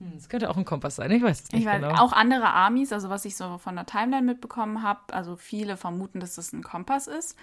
Hm, 0.00 0.14
Es 0.16 0.28
könnte 0.28 0.50
auch 0.50 0.56
ein 0.56 0.64
Kompass 0.64 0.96
sein. 0.96 1.10
Ich 1.10 1.22
weiß 1.22 1.42
es 1.44 1.52
nicht 1.52 1.60
Ich 1.62 1.66
weiß, 1.66 1.80
genau. 1.80 1.94
auch 2.02 2.12
andere 2.12 2.48
Armies, 2.48 2.92
also 2.92 3.10
was 3.10 3.24
ich 3.24 3.36
so 3.36 3.58
von 3.58 3.76
der 3.76 3.86
Timeline 3.86 4.22
mitbekommen 4.26 4.82
habe, 4.82 5.12
also 5.12 5.36
viele 5.36 5.76
vermuten, 5.76 6.20
dass 6.20 6.34
das 6.34 6.52
ein 6.52 6.62
Kompass 6.62 7.06
ist. 7.06 7.36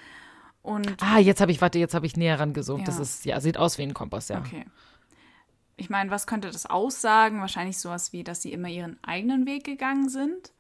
Und 0.62 0.96
Ah, 1.02 1.18
jetzt 1.18 1.42
habe 1.42 1.52
ich, 1.52 1.60
warte, 1.62 1.80
jetzt 1.80 1.94
habe 1.96 2.06
ich 2.06 2.16
näher. 2.18 2.38
Das 2.38 2.68
Ja. 2.68 3.02
ist, 3.02 3.26
ja, 3.26 3.40
sieht 3.42 3.58
aus 3.58 3.78
wie 3.78 3.84
ein 3.84 3.94
Kompass, 3.94 4.28
ja. 4.30 4.40
okay. 4.40 4.66
Ich 5.78 5.90
meine, 5.90 6.12
was 6.12 6.28
könnte 6.28 6.52
das 6.52 6.68
aussagen? 6.68 7.42
Wahrscheinlich 7.42 7.80
sowas 7.80 8.14
wie, 8.14 8.24
dass 8.24 8.42
sie 8.44 8.54
immer 8.54 8.68
ihren 8.68 9.00
eigenen 9.04 9.46
Weg 9.48 9.64
gegangen 9.64 10.10
sind. 10.10 10.52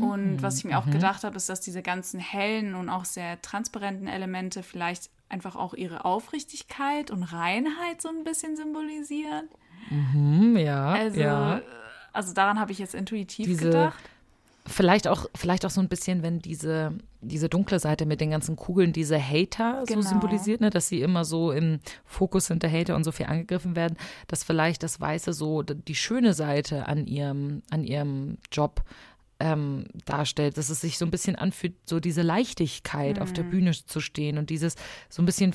Und 0.00 0.42
was 0.42 0.58
ich 0.58 0.64
mir 0.64 0.78
auch 0.78 0.84
gedacht 0.90 1.24
habe, 1.24 1.36
ist, 1.36 1.48
dass 1.48 1.62
diese 1.62 1.80
ganzen 1.82 2.20
hellen 2.20 2.74
und 2.74 2.90
auch 2.90 3.06
sehr 3.06 3.40
transparenten 3.40 4.06
Elemente 4.06 4.62
vielleicht 4.62 5.08
einfach 5.30 5.56
auch 5.56 5.72
ihre 5.72 6.04
Aufrichtigkeit 6.04 7.10
und 7.10 7.22
Reinheit 7.22 8.02
so 8.02 8.08
ein 8.10 8.22
bisschen 8.22 8.54
symbolisieren. 8.54 9.48
Hm, 9.88 10.56
ja, 10.58 10.90
Also, 10.90 11.20
ja. 11.20 11.62
also 12.12 12.34
daran 12.34 12.60
habe 12.60 12.70
ich 12.72 12.78
jetzt 12.78 12.94
intuitiv 12.94 13.46
Diese- 13.46 13.64
gedacht. 13.64 13.98
Vielleicht 14.68 15.08
auch, 15.08 15.26
vielleicht 15.34 15.64
auch 15.66 15.70
so 15.70 15.80
ein 15.80 15.88
bisschen, 15.88 16.22
wenn 16.22 16.38
diese, 16.40 16.92
diese 17.20 17.48
dunkle 17.48 17.80
Seite 17.80 18.06
mit 18.06 18.20
den 18.20 18.30
ganzen 18.30 18.54
Kugeln 18.56 18.92
diese 18.92 19.18
Hater 19.20 19.82
Genau. 19.86 20.02
so 20.02 20.08
symbolisiert, 20.10 20.60
ne, 20.60 20.70
dass 20.70 20.88
sie 20.88 21.00
immer 21.00 21.24
so 21.24 21.50
im 21.52 21.80
Fokus 22.04 22.46
sind 22.46 22.62
der 22.62 22.70
Hater 22.70 22.94
und 22.94 23.04
so 23.04 23.12
viel 23.12 23.26
angegriffen 23.26 23.74
werden, 23.76 23.96
dass 24.28 24.44
vielleicht 24.44 24.82
das 24.82 25.00
Weiße 25.00 25.32
so 25.32 25.62
die 25.62 25.94
schöne 25.94 26.34
Seite 26.34 26.86
an 26.86 27.06
ihrem, 27.06 27.62
an 27.70 27.82
ihrem 27.82 28.38
Job 28.52 28.82
ähm, 29.40 29.84
darstellt, 30.04 30.56
dass 30.58 30.68
es 30.68 30.80
sich 30.80 30.98
so 30.98 31.04
ein 31.04 31.12
bisschen 31.12 31.36
anfühlt, 31.36 31.74
so 31.84 32.00
diese 32.00 32.22
Leichtigkeit 32.22 33.20
auf 33.20 33.32
der 33.32 33.44
Mhm. 33.44 33.50
Bühne 33.50 33.70
zu 33.72 34.00
stehen 34.00 34.36
und 34.36 34.50
dieses 34.50 34.74
so 35.08 35.22
ein 35.22 35.26
bisschen, 35.26 35.54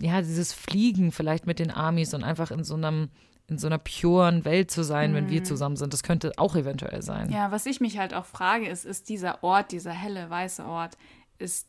ja, 0.00 0.20
dieses 0.22 0.52
Fliegen 0.54 1.12
vielleicht 1.12 1.46
mit 1.46 1.58
den 1.58 1.70
Amis 1.70 2.14
und 2.14 2.24
einfach 2.24 2.50
in 2.50 2.64
so 2.64 2.74
einem 2.74 3.08
in 3.48 3.58
so 3.58 3.66
einer 3.66 3.78
puren 3.78 4.44
Welt 4.44 4.70
zu 4.70 4.82
sein, 4.84 5.14
wenn 5.14 5.30
wir 5.30 5.42
zusammen 5.42 5.76
sind. 5.76 5.92
Das 5.92 6.02
könnte 6.02 6.32
auch 6.36 6.54
eventuell 6.54 7.02
sein. 7.02 7.28
Mhm. 7.28 7.32
Ja, 7.32 7.50
was 7.50 7.64
ich 7.66 7.80
mich 7.80 7.98
halt 7.98 8.12
auch 8.12 8.26
frage, 8.26 8.68
ist, 8.68 8.84
ist 8.84 9.08
dieser 9.08 9.42
Ort, 9.42 9.72
dieser 9.72 9.92
helle 9.92 10.28
weiße 10.28 10.64
Ort, 10.64 10.98
ist 11.38 11.66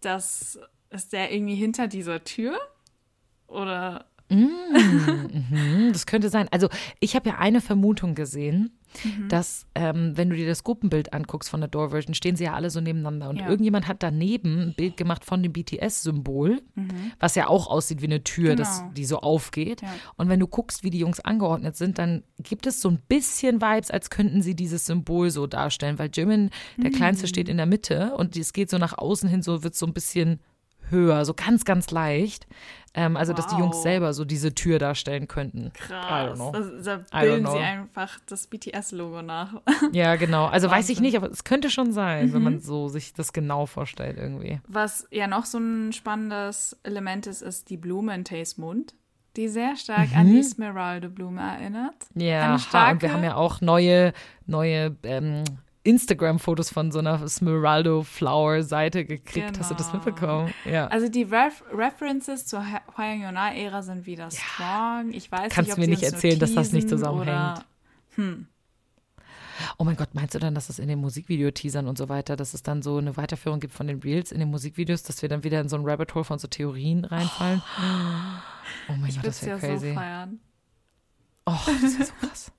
das, 0.00 0.58
ist 0.90 1.12
der 1.12 1.32
irgendwie 1.32 1.56
hinter 1.56 1.88
dieser 1.88 2.22
Tür? 2.22 2.58
Oder 3.48 4.06
Mhm, 4.28 5.90
das 5.92 6.06
könnte 6.06 6.30
sein. 6.30 6.48
Also 6.50 6.68
ich 6.98 7.14
habe 7.14 7.28
ja 7.28 7.36
eine 7.38 7.60
Vermutung 7.60 8.14
gesehen, 8.14 8.76
Mhm. 9.04 9.28
dass 9.28 9.66
ähm, 9.74 10.12
wenn 10.16 10.30
du 10.30 10.36
dir 10.36 10.46
das 10.46 10.64
Gruppenbild 10.64 11.12
anguckst 11.12 11.50
von 11.50 11.60
der 11.60 11.68
Door-Version, 11.68 12.14
stehen 12.14 12.36
sie 12.36 12.44
ja 12.44 12.54
alle 12.54 12.70
so 12.70 12.80
nebeneinander. 12.80 13.28
Und 13.28 13.40
Ja. 13.40 13.48
irgendjemand 13.48 13.86
hat 13.88 14.02
daneben 14.02 14.60
ein 14.68 14.74
Bild 14.74 14.96
gemacht 14.96 15.24
von 15.24 15.42
dem 15.42 15.52
BTS-Symbol, 15.52 16.62
was 17.20 17.34
ja 17.34 17.48
auch 17.48 17.66
aussieht 17.68 18.00
wie 18.02 18.06
eine 18.06 18.24
Tür, 18.24 18.56
das, 18.56 18.78
Mhm. 18.78 18.82
Genau. 18.82 18.92
die 18.94 19.04
so 19.04 19.18
aufgeht. 19.20 19.82
Ja. 19.82 19.88
Und 20.16 20.28
wenn 20.28 20.40
du 20.40 20.46
guckst, 20.46 20.84
wie 20.84 20.90
die 20.90 20.98
Jungs 20.98 21.20
angeordnet 21.20 21.76
sind, 21.76 21.98
dann 21.98 22.22
gibt 22.38 22.66
es 22.66 22.80
so 22.80 22.88
ein 22.90 22.98
bisschen 23.08 23.60
Vibes, 23.60 23.90
als 23.90 24.10
könnten 24.10 24.42
sie 24.42 24.54
dieses 24.54 24.86
Symbol 24.86 25.30
so 25.30 25.46
darstellen. 25.46 25.98
Weil 25.98 26.10
Jimin, 26.12 26.50
der 26.76 26.90
Mhm. 26.90 26.94
Kleinste, 26.94 27.26
steht 27.26 27.48
in 27.48 27.56
der 27.56 27.66
Mitte 27.66 28.14
und 28.16 28.36
es 28.36 28.52
geht 28.52 28.70
so 28.70 28.78
nach 28.78 28.96
außen 28.96 29.28
hin, 29.28 29.42
so 29.42 29.62
wird 29.62 29.74
so 29.74 29.86
ein 29.86 29.92
bisschen 29.92 30.40
höher, 30.90 31.24
so 31.24 31.34
ganz, 31.34 31.64
ganz 31.64 31.90
leicht. 31.90 32.46
Ähm, 32.98 33.18
also, 33.18 33.34
dass 33.34 33.46
die 33.48 33.56
Jungs 33.56 33.76
Wow. 33.76 33.82
selber 33.82 34.12
so 34.14 34.24
diese 34.24 34.54
Tür 34.54 34.78
darstellen 34.78 35.28
könnten. 35.28 35.70
Krass. 35.74 36.40
Also, 36.40 36.80
da 36.82 37.20
bilden 37.20 37.46
sie 37.46 37.58
einfach 37.58 38.18
das 38.26 38.46
BTS-Logo 38.46 39.20
nach. 39.20 39.60
Ja, 39.92 40.16
genau. 40.16 40.46
Also 40.46 40.70
weiß 40.70 40.88
ich 40.88 40.96
Wahnsinn. 40.96 41.02
nicht, 41.04 41.16
aber 41.18 41.30
es 41.30 41.44
könnte 41.44 41.68
schon 41.68 41.92
sein, 41.92 42.32
wenn 42.32 42.38
Mhm. 42.38 42.44
man 42.44 42.60
so 42.60 42.88
sich 42.88 43.12
das 43.12 43.34
genau 43.34 43.66
vorstellt 43.66 44.16
irgendwie. 44.16 44.60
Was 44.66 45.06
ja 45.10 45.26
noch 45.26 45.44
so 45.44 45.58
ein 45.58 45.92
spannendes 45.92 46.74
Element 46.84 47.26
ist, 47.26 47.42
ist 47.42 47.68
die 47.68 47.76
Blume 47.76 48.14
in 48.14 48.24
Tays 48.24 48.56
Mund, 48.56 48.94
die 49.36 49.48
sehr 49.48 49.76
stark 49.76 50.16
an 50.16 50.28
die 50.32 50.42
Smeraldo-Blume 50.42 51.40
erinnert. 51.42 51.94
Ja, 52.14 52.38
Eine 52.38 52.48
ha, 52.48 52.52
und 52.54 52.60
starke- 52.60 53.02
wir 53.02 53.12
haben 53.12 53.24
ja 53.24 53.34
auch 53.36 53.60
neue, 53.60 54.14
neue 54.46 54.96
ähm, 55.02 55.44
Instagram-Fotos 55.86 56.70
von 56.70 56.90
so 56.92 56.98
einer 56.98 57.26
Smeraldo 57.28 58.02
Flower-Seite 58.02 59.04
gekriegt. 59.04 59.58
Hast 59.58 59.70
du 59.70 59.74
das 59.74 59.90
Genau. 59.92 60.04
mitbekommen? 60.04 60.54
Ja. 60.64 60.88
Also 60.88 61.08
die 61.08 61.22
Ref 61.22 61.62
References 61.72 62.46
zur 62.46 62.64
Hwayong-Yona-Ära 62.64 63.82
sind 63.82 64.06
wieder 64.06 64.30
strong. 64.30 65.12
Ich 65.12 65.30
weiß 65.30 65.52
Kannst 65.52 65.68
nicht, 65.68 65.72
ob 65.72 65.78
mir 65.78 65.88
nicht 65.88 66.02
erzählen, 66.02 66.38
dass 66.38 66.54
das 66.54 66.72
nicht 66.72 66.88
zusammenhängt. 66.88 67.28
Oder 67.28 67.64
oh 69.78 69.84
mein 69.84 69.96
Gott, 69.96 70.14
meinst 70.14 70.34
du 70.34 70.38
dann, 70.38 70.54
dass 70.54 70.68
es 70.68 70.78
in 70.78 70.88
den 70.88 71.00
Musikvideo-Teasern 71.00 71.86
und 71.86 71.96
so 71.98 72.08
weiter, 72.08 72.36
dass 72.36 72.54
es 72.54 72.62
dann 72.62 72.82
so 72.82 72.98
eine 72.98 73.16
Weiterführung 73.16 73.60
gibt 73.60 73.74
von 73.74 73.86
den 73.86 74.00
Reels 74.00 74.32
in 74.32 74.40
den 74.40 74.50
Musikvideos, 74.50 75.02
dass 75.02 75.22
wir 75.22 75.28
dann 75.28 75.44
wieder 75.44 75.60
in 75.60 75.68
so 75.68 75.76
ein 75.76 75.84
Rabbit 75.88 76.14
Hole 76.14 76.24
von 76.24 76.38
so 76.38 76.48
Theorien 76.48 77.04
reinfallen? 77.04 77.62
Oh, 78.88 78.94
mein 78.98 79.10
ich 79.10 79.16
Gott, 79.16 79.26
das 79.26 79.42
es 79.42 79.46
ja 79.46 79.62
wäre 79.62 79.78
so 79.78 79.80
crazy. 79.84 79.94
feiern. 79.94 80.40
oh, 81.46 81.52
das 81.66 81.98
wäre 81.98 82.04
so 82.04 82.12
krass. 82.20 82.52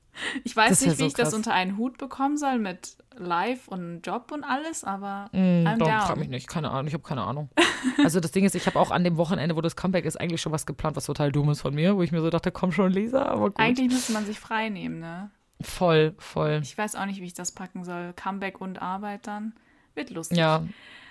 Ich 0.44 0.56
weiß 0.56 0.70
Das 0.70 0.82
nicht, 0.82 0.94
wie 0.94 1.02
so 1.02 1.06
ich 1.08 1.14
das 1.14 1.30
krass. 1.30 1.34
unter 1.36 1.54
einen 1.54 1.78
Hut 1.78 1.98
bekommen 1.98 2.38
soll 2.38 2.60
mit 2.60 2.98
Live 3.18 3.68
und 3.68 4.02
Job 4.02 4.32
und 4.32 4.44
alles, 4.44 4.84
aber 4.84 5.30
Mm, 5.32 5.66
I'm 5.68 5.78
down. 5.78 6.02
frag 6.02 6.18
mich 6.18 6.30
nicht, 6.30 6.48
keine 6.48 6.70
Ahnung, 6.72 6.88
ich 6.88 6.94
habe 6.94 7.04
keine 7.04 7.24
Ahnung. 7.24 7.50
Also 8.04 8.20
das 8.20 8.32
Ding 8.32 8.44
ist, 8.44 8.56
ich 8.56 8.66
habe 8.66 8.80
auch 8.80 8.90
an 8.92 9.04
dem 9.04 9.18
Wochenende, 9.18 9.56
wo 9.56 9.62
das 9.62 9.76
Comeback 9.76 10.06
ist, 10.06 10.20
eigentlich 10.20 10.42
schon 10.42 10.52
was 10.52 10.66
geplant, 10.66 10.96
was 10.98 11.06
total 11.06 11.32
dumm 11.32 11.50
ist 11.52 11.62
von 11.62 11.74
mir, 11.76 11.96
wo 11.96 12.02
ich 12.04 12.12
mir 12.12 12.22
so 12.22 12.30
dachte, 12.30 12.52
komm 12.52 12.72
schon, 12.72 12.92
Lisa, 12.92 13.24
aber 13.26 13.50
gut. 13.52 13.60
eigentlich 13.60 13.90
müsste 13.92 14.14
man 14.14 14.26
sich 14.26 14.40
frei 14.40 14.70
nehmen, 14.70 15.00
ne? 15.00 15.30
voll, 15.62 16.14
voll. 16.20 16.60
Ich 16.64 16.78
weiß 16.78 16.96
auch 16.96 17.06
nicht, 17.06 17.22
wie 17.22 17.26
ich 17.26 17.34
das 17.34 17.52
packen 17.52 17.84
soll. 17.84 18.14
Comeback 18.16 18.62
und 18.62 18.80
Arbeit 18.82 19.26
dann. 19.28 19.54
Wird 19.96 20.10
lustig. 20.12 20.38
Ja, 20.38 20.64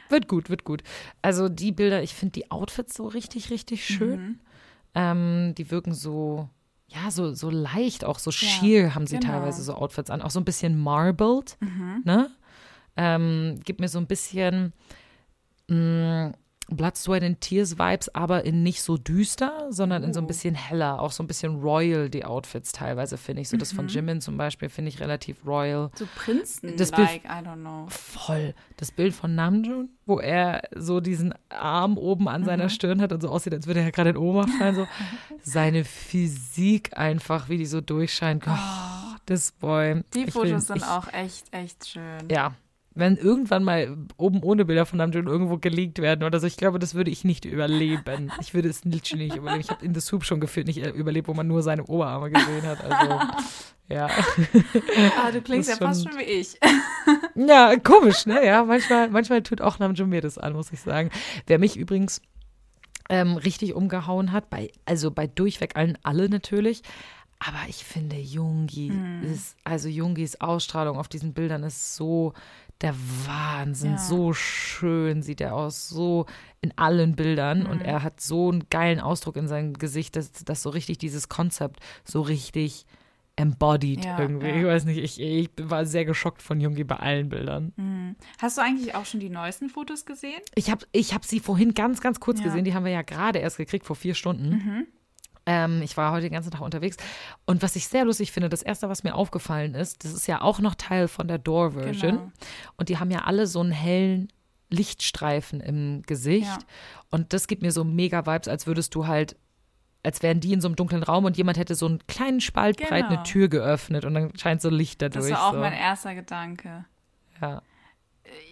wird 0.08 0.28
gut, 0.28 0.50
wird 0.50 0.62
gut. 0.64 0.82
Also 1.22 1.48
die 1.48 1.72
Bilder, 1.72 2.02
ich 2.02 2.14
finde 2.14 2.32
die 2.32 2.50
Outfits 2.52 2.94
so 2.94 3.06
richtig, 3.08 3.50
richtig 3.50 3.84
schön. 3.84 4.20
Mhm. 4.20 4.40
Ähm, 4.94 5.54
die 5.56 5.70
wirken 5.72 5.92
so, 5.94 6.48
ja, 6.88 7.10
so, 7.10 7.34
so 7.34 7.50
leicht, 7.50 8.04
auch 8.04 8.18
so 8.18 8.30
sheer 8.30 8.94
haben 8.94 9.06
sie 9.06 9.18
genau. 9.18 9.32
teilweise 9.32 9.62
so 9.62 9.74
Outfits 9.74 10.10
an. 10.10 10.22
Auch 10.22 10.30
so 10.30 10.40
ein 10.40 10.44
bisschen 10.44 10.78
marbled, 10.78 11.56
Mhm. 11.60 12.02
ne? 12.04 12.30
Ähm, 12.96 13.60
gibt 13.64 13.80
mir 13.80 13.88
so 13.88 13.98
ein 13.98 14.06
bisschen 14.06 14.72
mh, 15.68 16.32
Blood, 16.68 16.96
Sweat 16.96 17.22
and 17.22 17.40
Tears 17.40 17.78
Vibes, 17.78 18.12
aber 18.14 18.44
in 18.44 18.62
nicht 18.64 18.82
so 18.82 18.96
düster, 18.96 19.66
sondern 19.70 20.02
in 20.02 20.12
so 20.12 20.20
ein 20.20 20.24
Oh. 20.24 20.26
bisschen 20.26 20.54
heller, 20.56 21.00
auch 21.00 21.12
so 21.12 21.22
ein 21.22 21.28
bisschen 21.28 21.60
royal, 21.60 22.10
die 22.10 22.24
Outfits 22.24 22.72
teilweise, 22.72 23.16
finde 23.16 23.42
ich. 23.42 23.48
So 23.48 23.56
das 23.56 23.72
Mhm. 23.72 23.76
von 23.76 23.88
Jimin 23.88 24.20
zum 24.20 24.36
Beispiel 24.36 24.68
finde 24.68 24.88
ich 24.88 24.98
relativ 25.00 25.46
royal. 25.46 25.90
So 25.94 26.06
Prinzen-like, 26.16 26.76
Das 26.76 26.90
Bild- 26.90 27.08
I 27.24 27.28
don't 27.28 27.60
know. 27.60 27.86
Voll. 27.88 28.54
Das 28.78 28.90
Bild 28.90 29.14
von 29.14 29.34
Namjoon, 29.36 29.90
wo 30.06 30.18
er 30.18 30.62
so 30.74 30.98
diesen 31.00 31.34
Arm 31.50 31.98
oben 31.98 32.28
an 32.28 32.40
Mhm. 32.40 32.46
seiner 32.46 32.68
Stirn 32.68 33.00
hat 33.00 33.12
und 33.12 33.20
so 33.20 33.28
aussieht, 33.28 33.54
als 33.54 33.66
würde 33.68 33.80
er 33.80 33.92
gerade 33.92 34.10
in 34.10 34.16
Oma 34.16 34.46
fallen. 34.58 34.74
So. 34.74 34.88
Seine 35.42 35.84
Physik 35.84 36.96
einfach, 36.98 37.48
wie 37.48 37.58
die 37.58 37.66
so 37.66 37.80
durchscheint. 37.80 38.44
Oh, 38.48 39.14
das 39.26 39.52
Boy. 39.52 40.02
Die 40.14 40.24
Ich 40.24 40.32
Fotos 40.32 40.50
will- 40.50 40.60
sind 40.60 40.76
ich, 40.78 40.84
auch 40.84 41.12
echt, 41.12 41.52
echt 41.52 41.86
schön. 41.86 42.28
Ja. 42.30 42.54
Wenn 42.98 43.16
irgendwann 43.18 43.62
mal 43.62 43.94
oben 44.16 44.42
ohne 44.42 44.64
Bilder 44.64 44.86
von 44.86 44.96
Namjoon 44.96 45.26
irgendwo 45.26 45.58
geleakt 45.58 45.98
werden 46.00 46.24
oder 46.24 46.40
so, 46.40 46.46
ich 46.46 46.56
glaube, 46.56 46.78
das 46.78 46.94
würde 46.94 47.10
ich 47.10 47.24
nicht 47.24 47.44
überleben. 47.44 48.32
Ich 48.40 48.54
würde 48.54 48.70
es 48.70 48.84
literally 48.84 49.26
nicht 49.26 49.36
überleben. 49.36 49.60
Ich 49.60 49.68
habe 49.70 49.84
in 49.84 49.94
The 49.94 50.00
Soup 50.00 50.24
schon 50.24 50.40
gefühlt 50.40 50.66
nicht 50.66 50.78
überlebt, 50.84 51.28
wo 51.28 51.34
man 51.34 51.46
nur 51.46 51.62
seine 51.62 51.84
Oberarme 51.84 52.30
gesehen 52.30 52.62
hat. 52.62 52.82
Also, 52.82 53.20
ja. 53.88 54.08
Ah, 55.22 55.30
du 55.30 55.42
klingst 55.42 55.68
ja 55.68 55.74
ist 55.74 55.78
fast 55.82 56.02
schon- 56.04 56.12
schon 56.12 56.20
wie 56.20 56.24
ich. 56.24 56.58
Ja, 57.36 57.76
komisch, 57.76 58.24
ne? 58.24 58.44
Ja, 58.44 58.64
manchmal, 58.64 59.10
manchmal 59.10 59.42
tut 59.42 59.60
auch 59.60 59.78
Namjoon 59.78 60.08
mir 60.08 60.22
das 60.22 60.38
an, 60.38 60.54
muss 60.54 60.72
ich 60.72 60.80
sagen. 60.80 61.10
Wer 61.46 61.58
mich 61.58 61.76
übrigens 61.76 62.22
ähm, 63.10 63.36
richtig 63.36 63.74
umgehauen 63.74 64.32
hat, 64.32 64.48
bei, 64.48 64.70
also 64.86 65.10
bei 65.10 65.26
durchweg 65.26 65.76
allen 65.76 65.98
alle 66.02 66.30
natürlich. 66.30 66.82
Aber 67.38 67.58
ich 67.68 67.84
finde, 67.84 68.16
Jungi 68.16 68.90
ist, 69.30 69.56
also 69.64 69.88
Jungis 69.90 70.40
Ausstrahlung 70.40 70.96
auf 70.96 71.08
diesen 71.08 71.34
Bildern 71.34 71.62
ist 71.64 71.94
so 71.94 72.32
der 72.82 72.94
Wahnsinn. 73.26 73.92
Ja. 73.92 73.98
So 73.98 74.32
schön 74.32 75.22
sieht 75.22 75.40
er 75.40 75.54
aus, 75.54 75.88
so 75.88 76.26
in 76.60 76.76
allen 76.76 77.16
Bildern. 77.16 77.66
Und 77.66 77.80
er 77.80 78.02
hat 78.02 78.20
so 78.20 78.50
einen 78.50 78.68
geilen 78.68 79.00
Ausdruck 79.00 79.36
in 79.36 79.48
seinem 79.48 79.74
Gesicht, 79.74 80.16
dass, 80.16 80.32
dass 80.32 80.62
so 80.62 80.70
richtig 80.70 80.98
dieses 80.98 81.28
Konzept 81.28 81.80
so 82.04 82.20
richtig 82.20 82.84
embodied 83.36 84.04
Ja, 84.04 84.18
irgendwie. 84.18 84.46
ja. 84.48 84.56
Ich 84.56 84.64
weiß 84.64 84.84
nicht, 84.86 84.98
ich, 84.98 85.20
ich 85.20 85.50
war 85.60 85.84
sehr 85.84 86.04
geschockt 86.06 86.40
von 86.42 86.58
Jungi 86.60 86.84
bei 86.84 86.96
allen 86.96 87.28
Bildern. 87.28 88.16
Hast 88.40 88.56
du 88.56 88.62
eigentlich 88.62 88.94
auch 88.94 89.04
schon 89.04 89.20
die 89.20 89.28
neuesten 89.28 89.68
Fotos 89.68 90.06
gesehen? 90.06 90.40
Ich 90.54 90.70
habe 90.70 90.86
ich 90.92 91.12
hab 91.14 91.24
sie 91.24 91.40
vorhin 91.40 91.74
ganz, 91.74 92.00
ganz 92.00 92.18
kurz 92.18 92.42
gesehen. 92.42 92.64
Die 92.64 92.74
haben 92.74 92.84
wir 92.84 92.92
ja 92.92 93.02
gerade 93.02 93.38
erst 93.38 93.58
gekriegt, 93.58 93.84
vor 93.84 93.96
vier 93.96 94.14
Stunden. 94.14 94.86
Ähm, 95.46 95.80
ich 95.82 95.96
war 95.96 96.10
heute 96.12 96.22
den 96.22 96.32
ganzen 96.32 96.50
Tag 96.50 96.60
unterwegs. 96.60 96.96
Und 97.44 97.62
was 97.62 97.76
ich 97.76 97.86
sehr 97.86 98.04
lustig 98.04 98.32
finde, 98.32 98.48
das 98.48 98.62
erste, 98.62 98.88
was 98.88 99.04
mir 99.04 99.14
aufgefallen 99.14 99.74
ist, 99.74 100.04
das 100.04 100.12
ist 100.12 100.26
ja 100.26 100.40
auch 100.42 100.58
noch 100.58 100.74
Teil 100.74 101.06
von 101.08 101.28
der 101.28 101.38
Door-Version. 101.38 102.10
Genau. 102.16 102.32
Und 102.76 102.88
die 102.88 102.98
haben 102.98 103.10
ja 103.12 103.20
alle 103.24 103.46
so 103.46 103.60
einen 103.60 103.70
hellen 103.70 104.28
Lichtstreifen 104.70 105.60
im 105.60 106.02
Gesicht. 106.02 106.46
Ja. 106.46 106.58
Und 107.10 107.32
das 107.32 107.46
gibt 107.46 107.62
mir 107.62 107.70
so 107.70 107.84
mega 107.84 108.26
Vibes, 108.26 108.48
als 108.48 108.66
würdest 108.66 108.94
du 108.96 109.06
halt, 109.06 109.36
als 110.02 110.22
wären 110.22 110.40
die 110.40 110.52
in 110.52 110.60
so 110.60 110.66
einem 110.68 110.74
dunklen 110.76 111.04
Raum 111.04 111.24
und 111.24 111.36
jemand 111.36 111.58
hätte 111.58 111.76
so 111.76 111.86
einen 111.86 112.04
kleinen 112.08 112.40
Spalt 112.40 112.78
breit 112.78 113.04
eine 113.04 113.10
Genau. 113.10 113.22
Tür 113.22 113.48
geöffnet 113.48 114.04
und 114.04 114.14
dann 114.14 114.36
scheint 114.36 114.60
so 114.60 114.68
Licht 114.68 115.00
dadurch. 115.02 115.28
Das 115.30 115.38
war 115.38 115.48
auch 115.48 115.52
so. 115.52 115.60
mein 115.60 115.72
erster 115.72 116.14
Gedanke. 116.14 116.84
ja. 117.40 117.62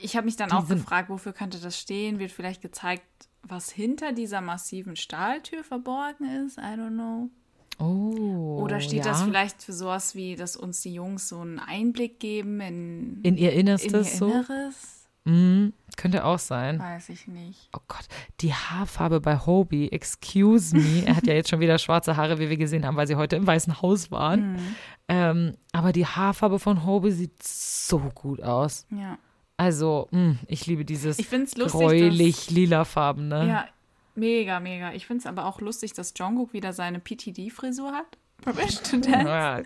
Ich 0.03 0.17
habe 0.17 0.27
mich 0.27 0.37
dann 0.37 0.53
auch 0.53 0.69
gefragt, 0.69 1.09
wofür 1.09 1.33
könnte 1.33 1.59
das 1.59 1.79
stehen? 1.79 2.19
Wird 2.19 2.33
vielleicht 2.33 2.63
gezeigt, 2.63 3.05
was 3.43 3.71
hinter 3.71 4.13
dieser 4.13 4.41
massiven 4.41 4.97
Stahltür 4.97 5.65
verborgen 5.65 6.25
ist? 6.47 6.59
I 6.59 6.79
don't 6.79 6.95
know. 6.95 7.31
Oh. 7.79 8.61
Oder 8.63 8.81
steht 8.81 9.05
ja. 9.05 9.13
das 9.13 9.23
vielleicht 9.23 9.63
für 9.63 9.73
sowas 9.73 10.15
wie, 10.15 10.37
dass 10.37 10.57
uns 10.57 10.81
die 10.81 10.95
Jungs 10.95 11.29
so 11.29 11.41
einen 11.41 11.59
Einblick 11.59 12.21
geben 12.21 12.61
in, 12.61 13.21
in 13.23 13.37
ihr 13.37 13.53
Innerstes 13.53 13.93
in 13.93 13.99
ihr 13.99 14.05
so? 14.05 14.27
Inneres? 14.27 15.05
Mhm, 15.27 15.73
könnte 15.97 16.25
auch 16.25 16.39
sein. 16.39 16.79
Weiß 16.79 17.09
ich 17.09 17.27
nicht. 17.27 17.71
Oh 17.75 17.81
Gott, 17.89 18.07
die 18.41 18.53
Haarfarbe 18.53 19.21
bei 19.21 19.39
Hobie, 19.39 19.91
excuse 19.91 20.77
me. 20.77 21.05
Er 21.07 21.17
hat 21.17 21.27
ja 21.27 21.33
jetzt 21.33 21.49
schon 21.49 21.61
wieder 21.61 21.79
schwarze 21.79 22.17
Haare, 22.17 22.39
wie 22.39 22.51
wir 22.51 22.59
gesehen 22.59 22.87
haben, 22.87 22.97
weil 22.97 23.07
sie 23.07 23.17
heute 23.17 23.37
im 23.37 23.47
Weißen 23.47 23.81
Haus 23.81 24.11
waren. 24.11 24.53
Mhm. 24.53 24.77
Ähm, 25.09 25.53
aber 25.73 25.93
die 25.93 26.07
Haarfarbe 26.07 26.59
von 26.59 26.85
Hobie 26.85 27.11
sieht 27.11 27.43
so 27.43 27.99
gut 28.15 28.43
aus. 28.43 28.87
Ja. 28.91 29.19
Also, 29.57 30.09
mh, 30.11 30.37
ich 30.49 30.67
liebe 30.67 30.85
dieses 30.85 31.19
Ich 31.19 31.29
finde 31.29 31.47
es 31.47 31.57
lustig. 31.57 31.81
gräulich 31.81 32.51
lila 32.51 32.85
Farben, 32.85 33.31
Dass, 33.31 33.45
ne? 33.45 33.49
ja, 33.51 33.69
mega, 34.17 34.59
mega. 34.61 34.93
Ich 34.93 35.07
finde 35.07 35.21
es 35.21 35.27
aber 35.27 35.47
auch 35.47 35.61
lustig, 35.61 35.93
dass 35.93 36.13
Jungkook 36.17 36.53
wieder 36.53 36.73
seine 36.73 36.99
PTD-Frisur 36.99 37.93
hat. 37.93 38.19
Permission 38.43 39.01
to 39.01 39.11
Dance. 39.11 39.29
Ja. 39.29 39.63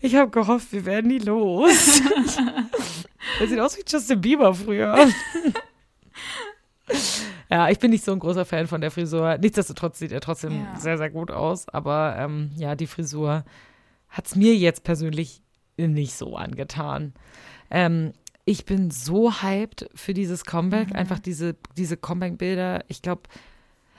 Ich 0.00 0.14
habe 0.14 0.30
gehofft, 0.30 0.72
wir 0.72 0.84
werden 0.86 1.08
nie 1.08 1.18
los. 1.18 2.00
er 3.40 3.46
sieht 3.48 3.58
aus 3.60 3.76
wie 3.76 3.82
Justin 3.86 4.20
Bieber 4.20 4.54
früher. 4.54 4.96
ja, 7.50 7.68
ich 7.70 7.78
bin 7.78 7.90
nicht 7.90 8.04
so 8.04 8.12
ein 8.12 8.18
großer 8.20 8.44
Fan 8.44 8.66
von 8.66 8.80
der 8.80 8.90
Frisur. 8.90 9.36
Nichtsdestotrotz 9.38 9.98
sieht 9.98 10.12
er 10.12 10.20
trotzdem 10.20 10.52
Ja. 10.64 10.76
sehr, 10.78 10.96
sehr 10.98 11.10
gut 11.10 11.30
aus. 11.30 11.68
Aber 11.68 12.16
ähm, 12.18 12.50
ja, 12.56 12.74
die 12.76 12.86
Frisur 12.86 13.44
hat 14.08 14.26
es 14.26 14.36
mir 14.36 14.54
jetzt 14.54 14.84
persönlich 14.84 15.42
nicht 15.76 16.14
so 16.14 16.36
angetan. 16.36 17.14
Ähm, 17.70 18.12
ich 18.44 18.64
bin 18.66 18.90
so 18.90 19.32
hyped 19.42 19.88
für 19.94 20.14
dieses 20.14 20.44
Comeback. 20.44 20.90
Mhm. 20.90 20.96
Einfach 20.96 21.18
diese, 21.18 21.56
diese 21.76 21.96
Comeback-Bilder. 21.96 22.84
Ich 22.88 23.00
glaube, 23.02 23.22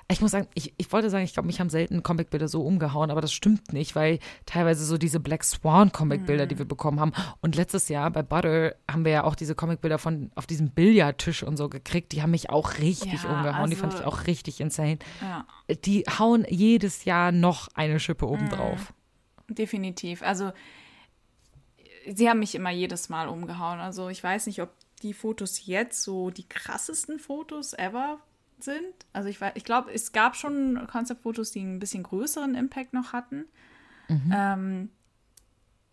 ich 0.08 0.22
muss 0.22 0.30
sagen, 0.30 0.48
ich, 0.54 0.72
ich 0.78 0.92
wollte 0.92 1.10
sagen, 1.10 1.24
ich 1.26 1.34
glaube, 1.34 1.48
mich 1.48 1.60
haben 1.60 1.72
selten 1.72 2.04
Comic-Bilder 2.04 2.48
so 2.48 2.62
umgehauen, 2.62 3.10
aber 3.10 3.22
das 3.22 3.34
stimmt 3.34 3.74
nicht, 3.74 3.96
weil 3.96 4.20
teilweise 4.46 4.86
so 4.86 5.00
diese 5.00 5.20
Black 5.20 5.44
Swan 5.44 5.92
Comic-Bilder, 5.92 6.46
die 6.46 6.60
wir 6.60 6.66
bekommen 6.66 7.00
haben. 7.00 7.12
Und 7.42 7.56
letztes 7.56 7.90
Jahr 7.90 8.12
bei 8.12 8.22
Butter 8.22 8.76
haben 8.90 9.04
wir 9.04 9.12
ja 9.14 9.24
auch 9.24 9.34
diese 9.34 9.56
Comic-Bilder 9.56 9.98
von 9.98 10.30
auf 10.36 10.46
diesem 10.46 10.70
Billardtisch 10.70 11.42
und 11.42 11.58
so 11.58 11.70
gekriegt. 11.70 12.12
Die 12.12 12.22
haben 12.22 12.30
mich 12.30 12.52
auch 12.52 12.78
richtig 12.78 13.24
Ja, 13.24 13.36
umgehauen. 13.36 13.72
die 13.72 13.76
fand 13.76 13.94
also- 13.94 14.04
ich 14.04 14.08
auch 14.08 14.28
richtig 14.28 14.62
insane. 14.62 15.00
Ja, 15.22 15.48
Die 15.84 16.04
hauen 16.20 16.46
jedes 16.48 17.06
Jahr 17.06 17.32
noch 17.32 17.68
eine 17.74 18.00
Schippe 18.00 18.28
obendrauf. 18.28 18.94
definitiv. 19.50 20.22
Also, 20.22 20.52
sie 22.14 22.30
haben 22.30 22.40
mich 22.40 22.56
immer 22.56 22.72
jedes 22.72 23.10
Mal 23.10 23.28
umgehauen. 23.28 23.80
Also, 23.80 24.10
ich 24.10 24.24
weiß 24.24 24.48
nicht, 24.48 24.62
ob 24.62 24.70
die 25.02 25.14
Fotos 25.14 25.66
jetzt 25.66 26.04
so 26.04 26.30
die 26.30 26.48
krassesten 26.48 27.20
Fotos 27.20 27.74
ever 27.74 28.20
sind. 28.60 28.94
Also, 29.14 29.30
ich, 29.30 29.40
ich 29.56 29.64
glaube, 29.64 29.94
es 29.94 30.12
gab 30.12 30.36
schon 30.36 30.88
Konzeptfotos, 30.88 31.52
die 31.52 31.62
ein 31.62 31.80
bisschen 31.80 32.04
größeren 32.04 32.56
Impact 32.56 32.94
noch 32.94 33.14
hatten. 33.14 33.46
Ähm, 34.34 34.90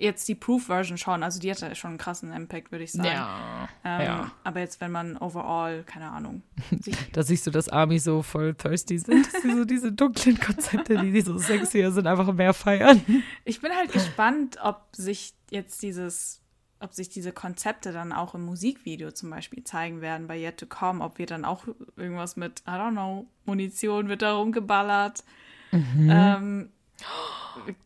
jetzt 0.02 0.28
die 0.28 0.34
Proof-Version 0.34 0.98
schon. 0.98 1.22
Also, 1.22 1.38
die 1.40 1.50
hatte 1.50 1.74
schon 1.74 1.90
einen 1.90 1.98
krassen 1.98 2.32
Impact, 2.32 2.72
würde 2.72 2.84
ich 2.84 2.92
sagen. 2.92 3.08
Ja. 3.08 3.68
Ähm, 3.84 4.00
Ja. 4.02 4.30
Aber 4.44 4.60
jetzt, 4.60 4.80
wenn 4.80 4.90
man 4.90 5.16
overall, 5.16 5.84
keine 5.84 6.10
Ahnung, 6.10 6.42
Da 7.12 7.22
siehst 7.22 7.46
du, 7.46 7.50
dass 7.50 7.68
Army 7.68 7.98
so 7.98 8.22
voll 8.22 8.54
thirsty 8.54 8.98
sind, 8.98 9.26
dass 9.32 9.42
sie 9.42 9.54
so 9.54 9.64
diese 9.64 9.92
dunklen 9.92 10.38
Konzepte, 10.38 10.98
die, 10.98 11.12
die 11.12 11.20
so 11.20 11.38
sexier 11.38 11.92
sind, 11.92 12.06
einfach 12.06 12.32
mehr 12.32 12.54
feiern. 12.54 13.00
Ich 13.44 13.60
bin 13.60 13.72
halt 13.72 13.92
gespannt, 13.92 14.58
ob 14.62 14.82
sich 14.92 15.34
jetzt 15.50 15.82
dieses, 15.82 16.40
ob 16.80 16.92
sich 16.94 17.08
diese 17.08 17.32
Konzepte 17.32 17.92
dann 17.92 18.12
auch 18.12 18.34
im 18.34 18.44
Musikvideo 18.44 19.12
zum 19.12 19.30
Beispiel 19.30 19.62
zeigen 19.64 20.00
werden 20.00 20.26
bei 20.26 20.38
Yet 20.38 20.58
to 20.58 20.66
Come, 20.66 21.02
ob 21.04 21.18
wir 21.18 21.26
dann 21.26 21.44
auch 21.44 21.66
irgendwas 21.96 22.36
mit, 22.36 22.60
I 22.66 22.70
don't 22.72 22.92
know, 22.92 23.26
Munition 23.44 24.08
wird 24.08 24.22
da 24.22 24.34
rumgeballert. 24.34 25.24
Ähm, 25.72 26.70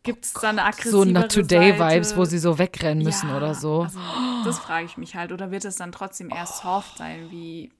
Gibt 0.03 0.25
es 0.25 0.33
da 0.33 0.49
eine 0.49 0.63
aggressivere 0.63 1.05
Mhm. 1.05 1.13
So 1.13 1.19
Not 1.19 1.31
Today-Vibes, 1.31 2.09
Seite? 2.09 2.19
wo 2.19 2.25
sie 2.25 2.39
so 2.39 2.57
wegrennen 2.57 3.03
müssen 3.03 3.29
Ja, 3.29 3.37
oder 3.37 3.53
so. 3.53 3.83
Also, 3.83 3.99
das 4.45 4.59
frage 4.59 4.85
ich 4.85 4.97
mich 4.97 5.15
halt. 5.15 5.31
Oder 5.31 5.51
wird 5.51 5.65
es 5.65 5.75
dann 5.75 5.91
trotzdem 5.91 6.29
eher 6.29 6.45
soft 6.45 6.97
sein, 6.97 7.27
wie, 7.31 7.71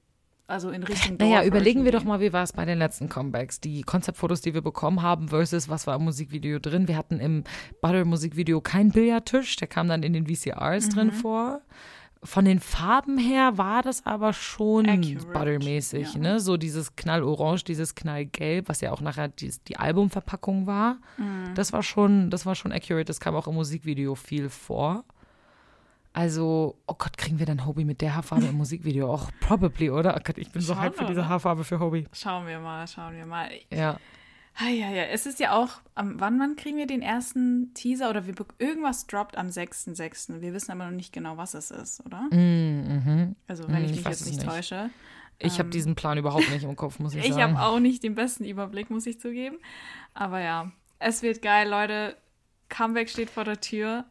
also 0.46 0.70
in 0.70 0.82
Richtung 0.82 1.16
Naja, 1.16 1.44
überlegen 1.44 1.84
wir 1.84 1.92
doch 1.92 2.04
mal, 2.04 2.20
wie 2.20 2.32
war 2.32 2.42
es 2.42 2.52
bei 2.52 2.64
den 2.66 2.78
letzten 2.78 3.08
Comebacks? 3.08 3.60
Die 3.60 3.82
Konzeptfotos, 3.82 4.42
die 4.42 4.52
wir 4.54 4.62
bekommen 4.62 5.02
haben, 5.02 5.28
versus 5.28 5.68
was 5.68 5.86
war 5.86 5.96
im 5.96 6.04
Musikvideo 6.04 6.58
drin. 6.58 6.88
Wir 6.88 6.96
hatten 6.96 7.20
im 7.20 7.44
Butter-Musikvideo 7.80 8.60
keinen 8.60 8.90
Billardtisch, 8.90 9.56
der 9.56 9.68
kam 9.68 9.88
dann 9.88 10.02
in 10.02 10.12
den 10.12 10.26
VCRs 10.26 10.90
drin 10.90 11.12
vor. 11.12 11.62
Von 12.22 12.44
den 12.44 12.58
Farben 12.58 13.16
her 13.16 13.58
war 13.58 13.82
das 13.82 14.04
aber 14.04 14.32
schon 14.32 14.88
Accurate, 14.88 15.26
buttermäßig, 15.26 16.14
ja. 16.14 16.20
ne? 16.20 16.40
So 16.40 16.56
dieses 16.56 16.96
Knallorange, 16.96 17.62
dieses 17.62 17.94
Knallgelb, 17.94 18.68
was 18.68 18.80
ja 18.80 18.92
auch 18.92 19.00
nachher 19.00 19.28
die, 19.28 19.52
die 19.68 19.76
Albumverpackung 19.76 20.66
war. 20.66 20.98
Mhm. 21.16 21.54
Das 21.54 21.72
war 21.72 21.82
schon, 21.82 22.30
das 22.30 22.44
war 22.44 22.54
schon 22.54 22.72
accurate. 22.72 23.04
Das 23.04 23.20
kam 23.20 23.36
auch 23.36 23.46
im 23.46 23.54
Musikvideo 23.54 24.16
viel 24.16 24.48
vor. 24.48 25.04
Also, 26.12 26.76
oh 26.88 26.94
Gott, 26.98 27.16
kriegen 27.16 27.38
wir 27.38 27.46
dann 27.46 27.64
Hobie 27.64 27.84
mit 27.84 28.00
der 28.00 28.16
Haarfarbe 28.16 28.46
im 28.46 28.56
Musikvideo? 28.56 29.12
Auch 29.12 29.30
probably, 29.40 29.90
oder? 29.90 30.16
Oh 30.16 30.20
Gott, 30.24 30.38
ich 30.38 30.50
bin 30.50 30.60
so 30.60 30.74
Schauen 30.74 30.84
hyped 30.84 30.98
für 30.98 31.04
diese. 31.04 31.28
Haarfarbe 31.28 31.62
für 31.62 31.78
Hobie. 31.78 32.08
Schauen 32.12 32.46
wir 32.46 32.58
mal, 32.58 32.88
schauen 32.88 33.14
wir 33.14 33.26
mal. 33.26 33.48
Ja. 33.72 33.98
Ja, 34.60 34.90
ja. 34.90 35.04
Es 35.04 35.26
ist 35.26 35.38
ja 35.40 35.52
auch, 35.52 35.70
am, 35.94 36.18
wann, 36.20 36.38
wann 36.40 36.56
kriegen 36.56 36.76
wir 36.78 36.86
den 36.86 37.02
ersten 37.02 37.72
Teaser? 37.74 38.10
Oder 38.10 38.26
wir, 38.26 38.34
irgendwas 38.58 39.06
droppt 39.06 39.36
am 39.36 39.46
6.6. 39.48 40.40
Wir 40.40 40.52
wissen 40.52 40.72
aber 40.72 40.86
noch 40.86 40.96
nicht 40.96 41.12
genau, 41.12 41.36
was 41.36 41.54
es 41.54 41.70
ist, 41.70 42.04
oder? 42.04 42.22
Mhm. 42.32 43.36
Also, 43.46 43.68
wenn 43.68 43.82
Mm, 43.82 43.84
ich 43.84 43.90
ich 43.92 43.96
mich 43.98 44.06
jetzt 44.06 44.26
nicht 44.26 44.38
nicht. 44.38 44.48
täusche. 44.48 44.90
Ich 45.38 45.60
habe 45.60 45.68
diesen 45.68 45.94
Plan 45.94 46.18
überhaupt 46.18 46.50
nicht 46.50 46.64
im 46.64 46.74
Kopf, 46.74 46.98
muss 46.98 47.14
ich, 47.14 47.24
Ich 47.24 47.34
sagen. 47.34 47.56
habe 47.58 47.66
auch 47.72 47.78
nicht 47.78 48.02
den 48.02 48.14
besten 48.16 48.44
Überblick, 48.44 48.90
muss 48.90 49.06
ich 49.06 49.20
zugeben. 49.20 49.58
Aber 50.14 50.40
ja, 50.40 50.72
es 50.98 51.22
wird 51.22 51.42
geil, 51.42 51.68
Leute. 51.68 52.16
Comeback 52.68 53.08
steht 53.08 53.30
vor 53.30 53.44
der 53.44 53.60
Tür. 53.60 54.04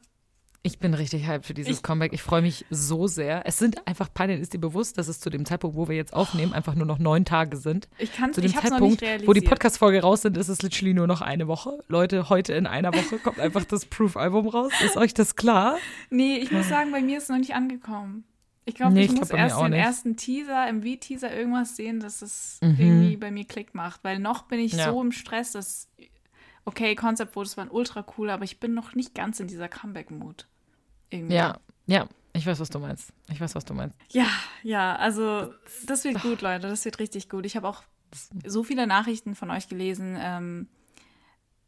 Ich 0.67 0.79
bin 0.79 0.93
richtig 0.93 1.25
hyped 1.27 1.45
für 1.45 1.53
dieses 1.53 1.77
Ich- 1.77 1.83
Comeback. 1.83 2.11
Ich 2.13 2.21
freue 2.21 2.41
mich 2.41 2.65
so 2.69 3.07
sehr. 3.07 3.43
Es 3.45 3.57
sind 3.57 3.87
einfach, 3.87 4.13
Panin, 4.13 4.41
ist 4.41 4.53
dir 4.53 4.59
bewusst, 4.59 4.97
dass 4.97 5.07
es 5.07 5.19
zu 5.19 5.29
dem 5.29 5.45
Zeitpunkt, 5.45 5.77
wo 5.77 5.87
wir 5.87 5.95
jetzt 5.95 6.13
aufnehmen, 6.13 6.53
einfach 6.53 6.75
nur 6.75 6.85
noch 6.85 6.99
neun 6.99 7.23
Tage 7.25 7.55
sind? 7.57 7.87
Ich 7.97 8.13
kann 8.13 8.33
Zu 8.33 8.41
dem 8.41 8.53
Zeitpunkt, 8.53 9.01
wo 9.25 9.33
die 9.33 9.41
Podcast-Folge 9.41 10.01
raus 10.01 10.23
sind, 10.23 10.35
ist 10.37 10.49
es 10.49 10.61
literally 10.61 10.93
nur 10.93 11.07
noch 11.07 11.21
eine 11.21 11.47
Woche. 11.47 11.79
Leute, 11.87 12.29
heute 12.29 12.53
in 12.53 12.67
einer 12.67 12.93
Woche 12.93 13.17
kommt 13.17 13.39
einfach 13.39 13.63
das 13.63 13.85
Proof-Album 13.85 14.47
raus. 14.47 14.71
Ist 14.83 14.97
euch 14.97 15.13
das 15.13 15.35
klar? 15.35 15.77
Nee, 16.09 16.37
ich 16.37 16.51
muss 16.51 16.67
sagen, 16.67 16.91
bei 16.91 17.01
mir 17.01 17.17
ist 17.17 17.23
es 17.23 17.29
noch 17.29 17.37
nicht 17.37 17.55
angekommen. 17.55 18.25
Ich 18.65 18.75
glaube, 18.75 18.93
Nee, 18.95 19.05
ich, 19.05 19.13
ich 19.13 19.17
muss 19.17 19.29
glaub, 19.29 19.39
erst 19.39 19.57
den 19.61 19.69
nicht. 19.69 19.79
ersten 19.79 20.17
Teaser, 20.17 20.67
im 20.67 20.83
V-Teaser 20.83 21.33
irgendwas 21.33 21.77
sehen, 21.77 22.01
dass 22.01 22.21
es 22.21 22.59
Mhm. 22.61 22.75
irgendwie 22.77 23.15
bei 23.15 23.31
mir 23.31 23.45
Klick 23.45 23.73
macht. 23.73 24.03
Weil 24.03 24.19
noch 24.19 24.41
bin 24.43 24.59
ich 24.59 24.73
Ja. 24.73 24.91
so 24.91 25.01
im 25.01 25.13
Stress, 25.13 25.53
dass, 25.53 25.87
okay, 26.65 26.93
Concept-Fotos 26.95 27.55
waren 27.55 27.69
ultra 27.69 28.05
cool, 28.17 28.29
aber 28.29 28.43
ich 28.43 28.59
bin 28.59 28.73
noch 28.73 28.93
nicht 28.93 29.15
ganz 29.15 29.39
in 29.39 29.47
dieser 29.47 29.69
Comeback-Mood. 29.69 30.47
Irgendwie. 31.09 31.35
Ja, 31.35 31.57
ja. 31.85 32.07
Ich 32.33 32.45
weiß, 32.45 32.59
was 32.59 32.69
du 32.69 32.77
meinst. 32.79 33.11
Ich 33.31 33.41
weiß, 33.41 33.55
was 33.55 33.65
du 33.65 33.73
meinst. 33.73 33.95
Ja, 34.11 34.27
ja, 34.61 34.95
also 34.97 35.51
das 35.87 36.03
wird 36.03 36.21
gut, 36.21 36.41
Leute. 36.41 36.67
Das 36.67 36.85
wird 36.85 36.99
richtig 36.99 37.29
gut. 37.29 37.45
Ich 37.47 37.55
habe 37.55 37.67
auch 37.67 37.81
so 38.45 38.63
viele 38.63 38.85
Nachrichten 38.85 39.33
von 39.33 39.49
euch 39.49 39.67
gelesen, 39.69 40.15
ähm, 40.19 40.67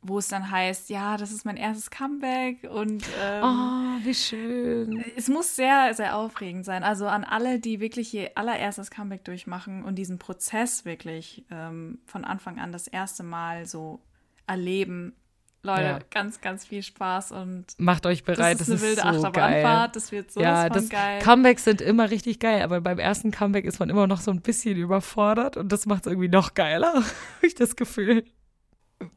wo 0.01 0.19
es 0.19 0.27
dann 0.27 0.49
heißt, 0.51 0.89
ja, 0.91 1.17
das 1.17 1.31
ist 1.31 1.43
mein 1.43 1.57
erstes 1.57 1.89
Comeback 1.89 2.69
und 2.69 3.03
ähm, 3.21 3.43
Oh, 3.43 4.05
wie 4.05 4.13
schön. 4.13 5.03
es 5.17 5.27
muss 5.27 5.55
sehr, 5.55 5.93
sehr 5.95 6.15
aufregend 6.15 6.65
sein. 6.65 6.83
Also 6.83 7.07
an 7.07 7.23
alle, 7.25 7.59
die 7.59 7.79
wirklich 7.79 8.13
ihr 8.13 8.31
allererstes 8.35 8.91
Comeback 8.91 9.25
durchmachen 9.25 9.83
und 9.83 9.95
diesen 9.95 10.19
Prozess 10.19 10.85
wirklich 10.85 11.43
ähm, 11.49 11.99
von 12.05 12.23
Anfang 12.25 12.59
an 12.59 12.71
das 12.71 12.87
erste 12.87 13.23
Mal 13.23 13.65
so 13.65 13.99
erleben. 14.47 15.15
Leute, 15.61 15.83
Ja. 15.83 15.99
ganz, 16.09 16.39
ganz 16.39 16.65
viel 16.65 16.81
Spaß 16.83 17.33
und 17.33 17.65
Macht 17.77 18.05
euch 18.05 18.23
bereit. 18.23 18.59
das 18.59 18.69
ist 18.69 18.81
eine 18.81 18.81
wilde 18.81 19.01
so 19.01 19.07
Achterbahnfahrt. 19.27 19.95
Das 19.95 20.11
wird 20.13 20.31
sowas 20.31 20.43
Ja, 20.45 20.69
das 20.69 20.87
geil. 20.89 21.19
Comebacks 21.21 21.65
sind 21.65 21.81
immer 21.81 22.09
richtig 22.11 22.39
geil, 22.39 22.61
aber 22.61 22.79
beim 22.79 22.97
ersten 22.97 23.31
Comeback 23.31 23.65
ist 23.65 23.79
man 23.79 23.89
immer 23.89 24.07
noch 24.07 24.21
so 24.21 24.31
ein 24.31 24.41
bisschen 24.41 24.77
überfordert 24.77 25.57
und 25.57 25.71
das 25.71 25.85
macht 25.85 26.05
es 26.05 26.11
irgendwie 26.11 26.29
noch 26.29 26.53
geiler, 26.53 26.93
habe 26.95 27.05
ich 27.41 27.55
das 27.55 27.75
Gefühl. 27.75 28.23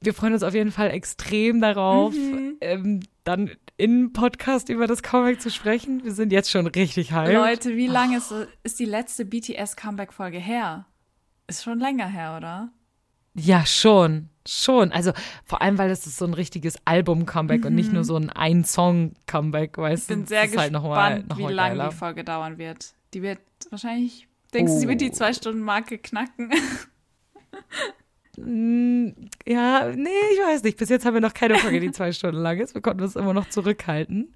Wir 0.01 0.15
freuen 0.15 0.33
uns 0.33 0.43
auf 0.43 0.55
jeden 0.55 0.71
Fall 0.73 0.91
extrem 0.91 1.61
darauf, 1.61 2.15
Mhm. 2.15 2.57
ähm, 2.61 3.01
dann 3.25 3.51
im 3.77 4.13
Podcast 4.13 4.69
über 4.69 4.87
das 4.87 5.03
Comeback 5.03 5.41
zu 5.41 5.51
sprechen. 5.51 6.03
Wir 6.05 6.13
sind 6.13 6.33
jetzt 6.33 6.51
schon 6.51 6.67
richtig 6.69 7.13
hyped. 7.13 7.35
Leute, 7.35 7.77
wie 7.77 7.87
lange 7.89 8.17
ist, 8.19 8.33
ist 8.65 8.79
die 8.81 8.85
letzte 8.85 9.25
BTS-Comeback-Folge 9.25 10.39
her? 10.39 10.87
Ist 11.49 11.65
schon 11.65 11.79
länger 11.81 12.07
her, 12.07 12.35
oder? 12.37 12.71
Ja, 13.35 13.65
schon. 13.67 14.29
Schon. 14.47 14.91
Also 14.93 15.13
vor 15.45 15.63
allem, 15.63 15.79
weil 15.79 15.89
das 15.89 16.07
ist 16.07 16.17
so 16.19 16.25
ein 16.25 16.35
richtiges 16.35 16.75
Album-Comeback 16.85 17.65
und 17.65 17.75
nicht 17.75 17.93
nur 17.93 18.03
so 18.05 18.17
ein 18.17 18.29
Ein-Song-Comeback, 18.31 19.79
weißt 19.79 20.03
Ich 20.03 20.09
bin 20.09 20.23
du? 20.23 20.29
sehr 20.29 20.45
ist 20.45 20.57
halt 20.57 20.73
gespannt, 20.73 20.73
noch 20.73 20.91
mal, 20.91 21.23
noch 21.29 21.39
wie 21.39 21.53
lange 21.53 21.89
die 21.91 21.95
Folge 21.97 22.25
dauern 22.25 22.59
wird. 22.59 22.93
Die 23.15 23.23
wird 23.23 23.39
wahrscheinlich, 23.71 24.27
denkst 24.53 24.73
du, 24.73 24.79
sie 24.81 24.89
wird 24.89 25.01
die 25.01 25.11
Oh. 25.11 25.15
Zwei-Stunden-Marke 25.15 25.99
knacken? 25.99 26.51
Mm, 28.39 29.09
Ja, 29.47 29.93
nee, 29.95 30.09
ich 30.33 30.39
weiß 30.41 30.63
nicht. 30.63 30.79
Bis 30.79 30.89
jetzt 30.89 31.05
haben 31.05 31.15
wir 31.15 31.21
noch 31.21 31.35
keine 31.35 31.57
Folge, 31.59 31.81
die 31.81 31.93
zwei 31.93 32.13
Stunden 32.13 32.41
lang 32.41 32.59
ist. 32.59 32.75
Wir 32.75 32.81
konnten 32.81 33.03
uns 33.03 33.15
immer 33.15 33.35
noch 33.35 33.49
zurückhalten. 33.51 34.35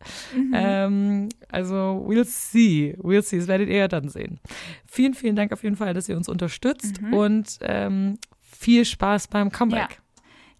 Ähm, 0.52 1.30
also, 1.50 2.04
we'll 2.06 2.24
see. 2.24 2.94
We'll 3.00 3.22
see. 3.22 3.38
Das 3.38 3.48
werdet 3.48 3.70
ihr 3.70 3.76
ja 3.76 3.88
dann 3.88 4.08
sehen. 4.10 4.38
Vielen, 4.86 5.14
vielen 5.14 5.34
Dank 5.34 5.50
auf 5.52 5.62
jeden 5.62 5.76
Fall, 5.76 5.94
dass 5.94 6.08
ihr 6.10 6.16
uns 6.16 6.28
unterstützt 6.28 7.00
und 7.10 7.58
ähm, 7.62 8.18
viel 8.56 8.84
Spaß 8.84 9.28
beim 9.28 9.50
Comeback. 9.50 10.00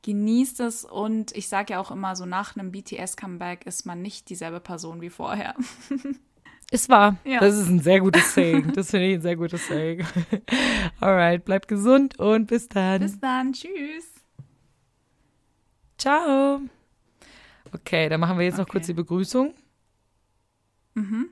Genießt 0.03 0.61
es 0.61 0.85
und 0.85 1.35
ich 1.37 1.49
sage 1.49 1.73
ja 1.73 1.81
auch 1.81 1.91
immer, 1.91 2.15
so 2.15 2.27
nach 2.27 2.57
einem 2.57 2.71
BTS-Comeback 2.71 3.67
ist 3.67 3.87
man 3.87 4.03
nicht 4.03 4.29
dieselbe 4.31 4.61
Person 4.61 5.01
wie 5.01 5.11
vorher. 5.11 5.55
Ist 6.73 6.89
wahr. 6.89 7.17
Ja. 7.25 7.39
Das 7.39 7.57
ist 7.57 7.69
ein 7.69 7.79
sehr 7.79 8.01
gutes 8.01 8.35
Saying. 8.35 8.73
Das 8.73 8.91
finde 8.91 9.07
ich 9.07 9.15
ein 9.15 9.23
sehr 9.23 9.37
gutes 9.37 9.69
Saying. 9.69 10.05
Alright, 11.01 11.45
bleibt 11.45 11.69
gesund 11.69 12.19
und 12.19 12.47
bis 12.49 12.69
dann. 12.69 13.01
Bis 13.03 13.21
dann, 13.21 13.53
tschüss. 13.53 14.13
Ciao. 15.97 16.61
Okay, 17.73 18.09
dann 18.09 18.19
machen 18.19 18.37
wir 18.37 18.47
jetzt 18.47 18.57
noch 18.59 18.65
Okay. 18.65 18.73
kurz 18.73 18.87
die 18.87 18.95
Begrüßung. 18.95 19.55
Mhm. 20.95 21.29